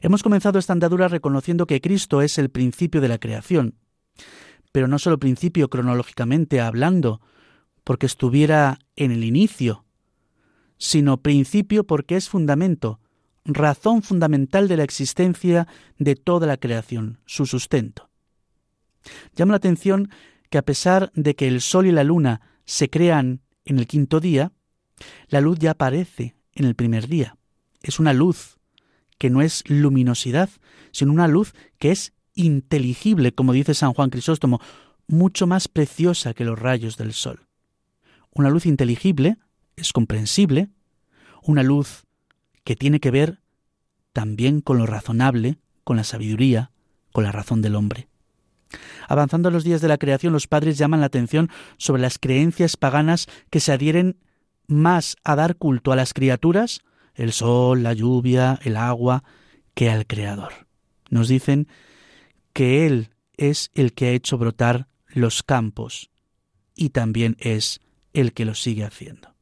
Hemos 0.00 0.22
comenzado 0.22 0.58
esta 0.58 0.72
andadura 0.72 1.08
reconociendo 1.08 1.66
que 1.66 1.80
Cristo 1.80 2.22
es 2.22 2.38
el 2.38 2.50
principio 2.50 3.00
de 3.00 3.08
la 3.08 3.18
creación, 3.18 3.76
pero 4.72 4.88
no 4.88 4.98
solo 4.98 5.18
principio 5.18 5.68
cronológicamente 5.68 6.60
hablando, 6.60 7.20
porque 7.84 8.06
estuviera 8.06 8.78
en 8.96 9.10
el 9.10 9.24
inicio, 9.24 9.84
sino 10.78 11.18
principio 11.18 11.84
porque 11.84 12.16
es 12.16 12.28
fundamento, 12.28 13.00
razón 13.44 14.02
fundamental 14.02 14.68
de 14.68 14.76
la 14.76 14.84
existencia 14.84 15.66
de 15.98 16.16
toda 16.16 16.46
la 16.46 16.56
creación, 16.56 17.20
su 17.26 17.46
sustento. 17.46 18.10
Llama 19.34 19.52
la 19.52 19.58
atención 19.58 20.10
que 20.50 20.58
a 20.58 20.62
pesar 20.62 21.10
de 21.14 21.34
que 21.34 21.48
el 21.48 21.60
sol 21.60 21.86
y 21.86 21.92
la 21.92 22.04
luna 22.04 22.40
se 22.64 22.90
crean 22.90 23.40
en 23.64 23.78
el 23.78 23.86
quinto 23.86 24.20
día, 24.20 24.52
la 25.28 25.40
luz 25.40 25.58
ya 25.58 25.72
aparece 25.72 26.36
en 26.54 26.66
el 26.66 26.74
primer 26.74 27.08
día. 27.08 27.36
Es 27.82 27.98
una 27.98 28.12
luz 28.12 28.58
que 29.18 29.30
no 29.30 29.42
es 29.42 29.62
luminosidad, 29.66 30.50
sino 30.92 31.12
una 31.12 31.28
luz 31.28 31.54
que 31.78 31.90
es 31.90 32.12
inteligible, 32.34 33.32
como 33.32 33.52
dice 33.52 33.74
San 33.74 33.92
Juan 33.92 34.10
Crisóstomo, 34.10 34.60
mucho 35.06 35.46
más 35.46 35.68
preciosa 35.68 36.34
que 36.34 36.44
los 36.44 36.58
rayos 36.58 36.96
del 36.96 37.12
sol. 37.12 37.46
Una 38.32 38.50
luz 38.50 38.66
inteligible 38.66 39.38
es 39.76 39.92
comprensible, 39.92 40.70
una 41.42 41.62
luz 41.62 42.04
que 42.64 42.76
tiene 42.76 43.00
que 43.00 43.10
ver 43.10 43.40
también 44.12 44.60
con 44.60 44.78
lo 44.78 44.86
razonable, 44.86 45.58
con 45.84 45.96
la 45.96 46.04
sabiduría, 46.04 46.70
con 47.12 47.24
la 47.24 47.32
razón 47.32 47.62
del 47.62 47.76
hombre. 47.76 48.08
Avanzando 49.08 49.48
a 49.48 49.52
los 49.52 49.64
días 49.64 49.80
de 49.80 49.88
la 49.88 49.98
creación, 49.98 50.32
los 50.32 50.46
padres 50.46 50.78
llaman 50.78 51.00
la 51.00 51.06
atención 51.06 51.50
sobre 51.76 52.02
las 52.02 52.18
creencias 52.18 52.76
paganas 52.76 53.26
que 53.50 53.60
se 53.60 53.72
adhieren 53.72 54.16
más 54.66 55.16
a 55.24 55.34
dar 55.34 55.56
culto 55.56 55.90
a 55.92 55.96
las 55.96 56.14
criaturas, 56.14 56.82
el 57.14 57.32
sol, 57.32 57.82
la 57.82 57.92
lluvia, 57.92 58.58
el 58.62 58.76
agua, 58.76 59.24
que 59.74 59.90
al 59.90 60.06
Creador. 60.06 60.66
Nos 61.10 61.28
dicen 61.28 61.66
que 62.52 62.86
Él 62.86 63.10
es 63.36 63.70
el 63.74 63.92
que 63.92 64.06
ha 64.06 64.12
hecho 64.12 64.38
brotar 64.38 64.86
los 65.08 65.42
campos 65.42 66.10
y 66.74 66.90
también 66.90 67.36
es 67.40 67.80
el 68.12 68.32
que 68.32 68.44
lo 68.44 68.54
sigue 68.54 68.84
haciendo. 68.84 69.34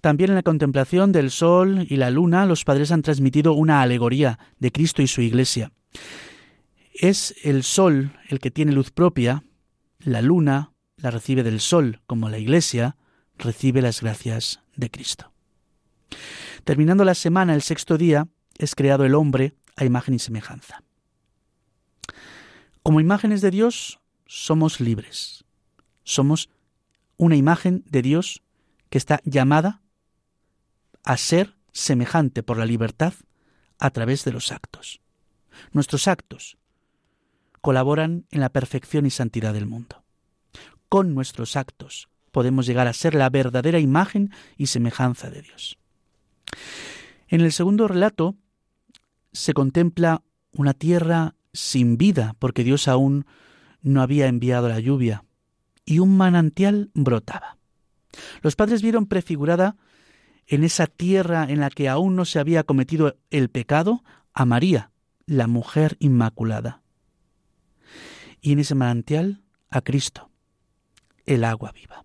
También 0.00 0.30
en 0.30 0.36
la 0.36 0.42
contemplación 0.42 1.12
del 1.12 1.30
sol 1.30 1.86
y 1.88 1.96
la 1.96 2.10
luna 2.10 2.46
los 2.46 2.64
padres 2.64 2.90
han 2.90 3.02
transmitido 3.02 3.52
una 3.52 3.82
alegoría 3.82 4.38
de 4.58 4.72
Cristo 4.72 5.02
y 5.02 5.06
su 5.06 5.20
Iglesia. 5.20 5.72
Es 6.94 7.34
el 7.42 7.62
sol 7.62 8.18
el 8.28 8.40
que 8.40 8.50
tiene 8.50 8.72
luz 8.72 8.90
propia, 8.90 9.44
la 9.98 10.22
luna 10.22 10.72
la 10.96 11.10
recibe 11.10 11.42
del 11.42 11.60
sol, 11.60 12.00
como 12.06 12.28
la 12.28 12.38
Iglesia 12.38 12.96
recibe 13.38 13.82
las 13.82 14.00
gracias 14.00 14.60
de 14.76 14.90
Cristo. 14.90 15.32
Terminando 16.64 17.04
la 17.04 17.14
semana, 17.14 17.54
el 17.54 17.62
sexto 17.62 17.96
día, 17.96 18.28
es 18.58 18.74
creado 18.74 19.04
el 19.04 19.14
hombre 19.14 19.54
a 19.76 19.84
imagen 19.84 20.14
y 20.14 20.18
semejanza. 20.18 20.82
Como 22.82 23.00
imágenes 23.00 23.40
de 23.40 23.50
Dios 23.50 24.00
somos 24.26 24.80
libres. 24.80 25.44
Somos 26.04 26.50
una 27.16 27.36
imagen 27.36 27.84
de 27.86 28.02
Dios 28.02 28.42
que 28.88 28.98
está 28.98 29.20
llamada 29.24 29.79
a 31.04 31.16
ser 31.16 31.56
semejante 31.72 32.42
por 32.42 32.58
la 32.58 32.66
libertad 32.66 33.14
a 33.78 33.90
través 33.90 34.24
de 34.24 34.32
los 34.32 34.52
actos. 34.52 35.00
Nuestros 35.72 36.08
actos 36.08 36.58
colaboran 37.60 38.26
en 38.30 38.40
la 38.40 38.50
perfección 38.50 39.06
y 39.06 39.10
santidad 39.10 39.52
del 39.52 39.66
mundo. 39.66 40.02
Con 40.88 41.14
nuestros 41.14 41.56
actos 41.56 42.08
podemos 42.32 42.66
llegar 42.66 42.86
a 42.86 42.92
ser 42.92 43.14
la 43.14 43.30
verdadera 43.30 43.78
imagen 43.78 44.32
y 44.56 44.66
semejanza 44.66 45.30
de 45.30 45.42
Dios. 45.42 45.78
En 47.28 47.40
el 47.40 47.52
segundo 47.52 47.86
relato 47.88 48.36
se 49.32 49.52
contempla 49.52 50.22
una 50.52 50.74
tierra 50.74 51.34
sin 51.52 51.96
vida, 51.96 52.34
porque 52.38 52.64
Dios 52.64 52.88
aún 52.88 53.26
no 53.82 54.02
había 54.02 54.26
enviado 54.26 54.68
la 54.68 54.80
lluvia, 54.80 55.24
y 55.84 55.98
un 55.98 56.16
manantial 56.16 56.90
brotaba. 56.94 57.56
Los 58.42 58.56
padres 58.56 58.82
vieron 58.82 59.06
prefigurada 59.06 59.76
en 60.50 60.64
esa 60.64 60.88
tierra 60.88 61.46
en 61.48 61.60
la 61.60 61.70
que 61.70 61.88
aún 61.88 62.16
no 62.16 62.24
se 62.24 62.40
había 62.40 62.64
cometido 62.64 63.16
el 63.30 63.50
pecado 63.50 64.02
a 64.34 64.44
María, 64.44 64.90
la 65.24 65.46
mujer 65.46 65.96
inmaculada. 66.00 66.82
Y 68.40 68.52
en 68.52 68.58
ese 68.58 68.74
manantial 68.74 69.42
a 69.68 69.80
Cristo, 69.80 70.28
el 71.24 71.44
agua 71.44 71.70
viva. 71.70 72.04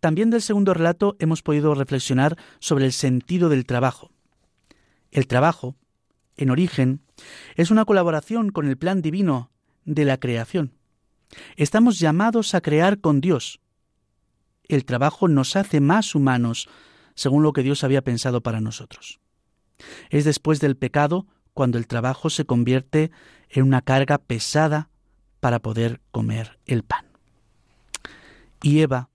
También 0.00 0.28
del 0.28 0.42
segundo 0.42 0.74
relato 0.74 1.16
hemos 1.18 1.42
podido 1.42 1.74
reflexionar 1.74 2.36
sobre 2.58 2.84
el 2.84 2.92
sentido 2.92 3.48
del 3.48 3.64
trabajo. 3.64 4.10
El 5.10 5.26
trabajo, 5.26 5.76
en 6.36 6.50
origen, 6.50 7.00
es 7.56 7.70
una 7.70 7.86
colaboración 7.86 8.50
con 8.50 8.68
el 8.68 8.76
plan 8.76 9.00
divino 9.00 9.50
de 9.86 10.04
la 10.04 10.18
creación. 10.18 10.74
Estamos 11.56 11.98
llamados 11.98 12.54
a 12.54 12.60
crear 12.60 13.00
con 13.00 13.22
Dios. 13.22 13.60
El 14.72 14.86
trabajo 14.86 15.28
nos 15.28 15.54
hace 15.56 15.80
más 15.80 16.14
humanos, 16.14 16.66
según 17.14 17.42
lo 17.42 17.52
que 17.52 17.62
Dios 17.62 17.84
había 17.84 18.00
pensado 18.00 18.42
para 18.42 18.62
nosotros. 18.62 19.20
Es 20.08 20.24
después 20.24 20.60
del 20.60 20.78
pecado 20.78 21.26
cuando 21.52 21.76
el 21.76 21.86
trabajo 21.86 22.30
se 22.30 22.46
convierte 22.46 23.10
en 23.50 23.64
una 23.64 23.82
carga 23.82 24.16
pesada 24.16 24.88
para 25.40 25.58
poder 25.58 26.00
comer 26.10 26.58
el 26.64 26.84
pan. 26.84 27.04
Y 28.62 28.80
Eva, 28.80 29.10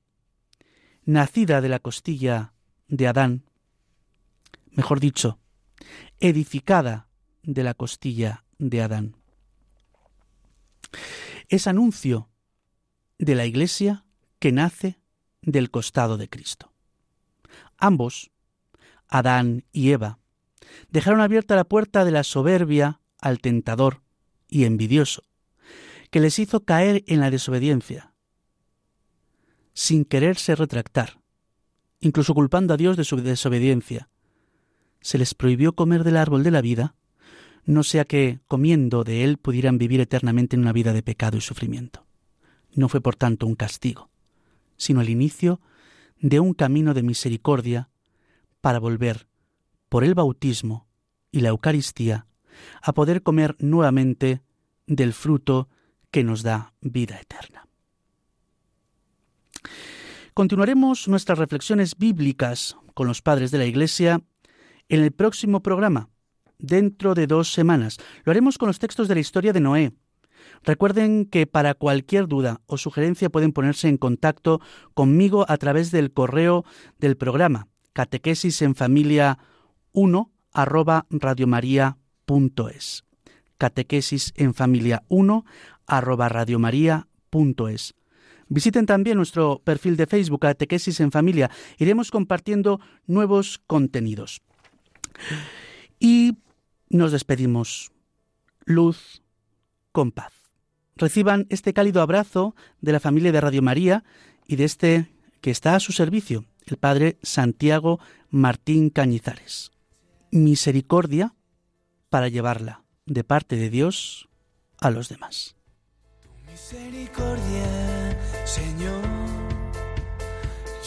nacida 1.05 1.59
de 1.59 1.69
la 1.69 1.79
costilla 1.79 2.53
de 2.87 3.07
Adán, 3.07 3.49
mejor 4.69 4.99
dicho, 4.99 5.39
edificada 6.19 7.07
de 7.41 7.63
la 7.63 7.73
costilla 7.73 8.43
de 8.59 8.83
Adán. 8.83 9.15
Es 11.49 11.65
anuncio 11.65 12.29
de 13.17 13.33
la 13.33 13.47
Iglesia 13.47 14.05
que 14.37 14.51
nace 14.51 14.99
del 15.41 15.71
costado 15.71 16.17
de 16.17 16.29
Cristo. 16.29 16.71
Ambos, 17.77 18.31
Adán 19.07 19.65
y 19.71 19.91
Eva, 19.91 20.19
dejaron 20.89 21.21
abierta 21.21 21.55
la 21.55 21.63
puerta 21.63 22.05
de 22.05 22.11
la 22.11 22.23
soberbia 22.23 22.99
al 23.19 23.39
tentador 23.39 24.01
y 24.47 24.65
envidioso, 24.65 25.23
que 26.09 26.19
les 26.19 26.39
hizo 26.39 26.63
caer 26.63 27.03
en 27.07 27.19
la 27.19 27.31
desobediencia, 27.31 28.13
sin 29.73 30.05
quererse 30.05 30.55
retractar, 30.55 31.19
incluso 31.99 32.33
culpando 32.33 32.73
a 32.73 32.77
Dios 32.77 32.97
de 32.97 33.03
su 33.03 33.17
desobediencia. 33.17 34.09
Se 35.01 35.17
les 35.17 35.33
prohibió 35.33 35.73
comer 35.73 36.03
del 36.03 36.17
árbol 36.17 36.43
de 36.43 36.51
la 36.51 36.61
vida 36.61 36.95
no 37.67 37.83
sea 37.83 38.05
que, 38.05 38.39
comiendo 38.47 39.03
de 39.03 39.25
él, 39.25 39.37
pudieran 39.37 39.77
vivir 39.77 39.99
eternamente 39.99 40.55
en 40.55 40.61
una 40.61 40.71
vida 40.71 40.93
de 40.93 41.03
pecado 41.03 41.37
y 41.37 41.41
sufrimiento. 41.41 42.05
No 42.73 42.87
fue, 42.87 43.01
por 43.01 43.17
tanto, 43.17 43.45
un 43.45 43.55
castigo, 43.55 44.09
sino 44.77 45.01
el 45.01 45.09
inicio 45.09 45.59
de 46.19 46.39
un 46.39 46.53
camino 46.53 46.93
de 46.93 47.03
misericordia 47.03 47.89
para 48.61 48.79
volver, 48.79 49.27
por 49.89 50.03
el 50.03 50.15
bautismo 50.15 50.87
y 51.31 51.41
la 51.41 51.49
Eucaristía, 51.49 52.27
a 52.81 52.93
poder 52.93 53.21
comer 53.21 53.55
nuevamente 53.59 54.41
del 54.87 55.13
fruto 55.13 55.69
que 56.11 56.23
nos 56.23 56.43
da 56.43 56.73
vida 56.81 57.19
eterna. 57.19 57.67
Continuaremos 60.33 61.07
nuestras 61.07 61.39
reflexiones 61.39 61.97
bíblicas 61.97 62.77
con 62.93 63.07
los 63.07 63.21
padres 63.21 63.51
de 63.51 63.57
la 63.57 63.65
Iglesia 63.65 64.21
en 64.89 65.01
el 65.01 65.11
próximo 65.11 65.61
programa, 65.61 66.09
dentro 66.59 67.15
de 67.15 67.27
dos 67.27 67.51
semanas. 67.51 67.97
Lo 68.23 68.31
haremos 68.31 68.57
con 68.57 68.67
los 68.67 68.79
textos 68.79 69.07
de 69.07 69.15
la 69.15 69.21
historia 69.21 69.53
de 69.53 69.59
Noé. 69.59 69.93
Recuerden 70.63 71.25
que 71.25 71.47
para 71.47 71.73
cualquier 71.73 72.27
duda 72.27 72.61
o 72.65 72.77
sugerencia 72.77 73.29
pueden 73.29 73.51
ponerse 73.53 73.87
en 73.87 73.97
contacto 73.97 74.61
conmigo 74.93 75.45
a 75.47 75.57
través 75.57 75.91
del 75.91 76.11
correo 76.11 76.65
del 76.99 77.17
programa 77.17 77.67
catequesis 77.97 78.61
en 78.61 78.75
familia 78.75 79.39
1 79.91 80.31
arroba 80.53 81.07
radiomaria.es. 81.09 83.05
Catequesis 83.57 84.33
en 84.35 84.53
familia 84.53 85.01
1 85.07 85.45
arroba 85.87 86.29
radiomaria.es. 86.29 87.95
Visiten 88.49 88.85
también 88.85 89.17
nuestro 89.17 89.63
perfil 89.63 89.97
de 89.97 90.05
Facebook 90.05 90.41
Catequesis 90.41 90.99
en 90.99 91.11
Familia. 91.11 91.49
Iremos 91.79 92.11
compartiendo 92.11 92.79
nuevos 93.07 93.57
contenidos. 93.65 94.43
Y 95.99 96.37
nos 96.89 97.11
despedimos. 97.11 97.91
Luz 98.63 99.23
con 99.91 100.11
paz. 100.11 100.46
Reciban 100.97 101.45
este 101.49 101.73
cálido 101.73 102.01
abrazo 102.01 102.55
de 102.81 102.91
la 102.91 102.99
familia 102.99 103.31
de 103.31 103.39
Radio 103.39 103.61
María 103.61 104.03
y 104.47 104.55
de 104.55 104.63
este 104.63 105.11
que 105.41 105.51
está 105.51 105.75
a 105.75 105.79
su 105.79 105.91
servicio, 105.91 106.45
el 106.65 106.77
Padre 106.77 107.17
Santiago 107.21 107.99
Martín 108.31 108.89
Cañizares. 108.89 109.71
Misericordia 110.31 111.35
para 112.09 112.29
llevarla 112.29 112.83
de 113.05 113.23
parte 113.23 113.57
de 113.57 113.69
Dios 113.69 114.27
a 114.79 114.89
los 114.89 115.07
demás. 115.09 115.55
misericordia, 116.47 118.17
Señor, 118.43 119.03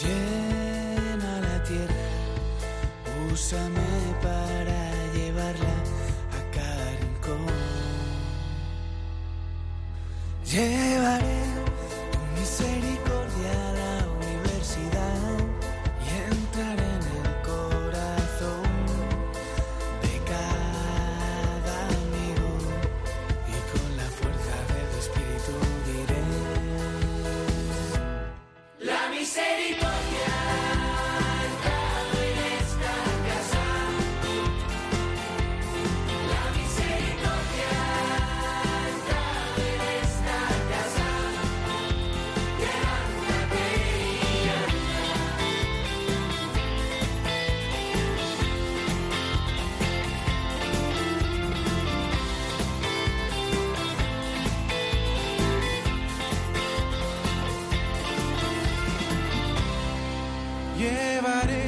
llena 0.01 1.41
la 1.41 1.63
tierra, 1.63 1.95
úsame 3.31 4.00
Llevaré 10.51 11.39
tu 12.11 12.19
misericordia 12.37 12.90
Llevaré 61.01 61.63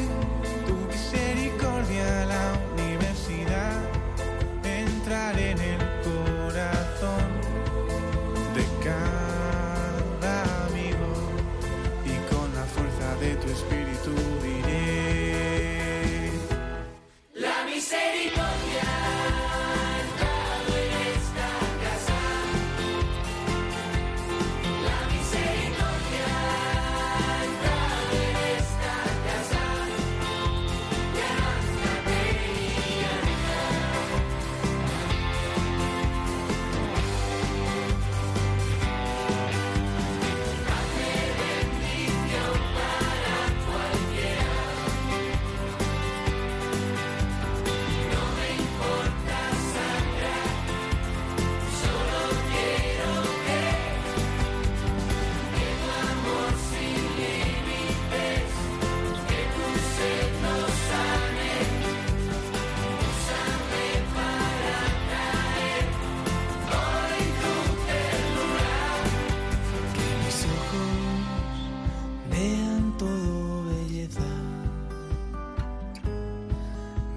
tu 0.67 0.75
misericordia 0.91 2.21
a 2.21 2.25
la 2.25 2.62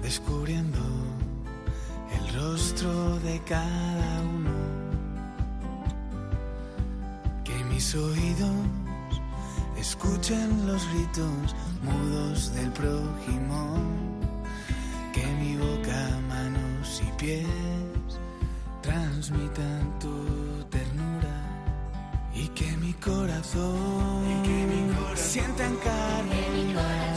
descubriendo 0.07 0.79
el 2.17 2.33
rostro 2.39 3.19
de 3.27 3.41
cada 3.41 4.21
uno. 4.21 4.57
Que 7.43 7.57
mis 7.65 7.93
oídos 7.93 8.55
escuchen 9.77 10.65
los 10.65 10.81
gritos 10.91 11.55
mudos 11.83 12.53
del 12.53 12.71
prójimo. 12.71 13.59
Que 15.11 15.25
mi 15.41 15.57
boca, 15.57 16.01
manos 16.29 17.01
y 17.05 17.11
pies 17.19 18.09
transmitan 18.81 19.99
tu 19.99 20.63
ternura 20.69 21.37
y 22.33 22.47
que 22.49 22.77
mi 22.77 22.93
corazón, 22.93 24.23
sienta 25.15 25.65
en 25.65 25.75
carne 25.77 26.39
viva, 26.55 26.89
sienta 27.15 27.15
en 27.15 27.16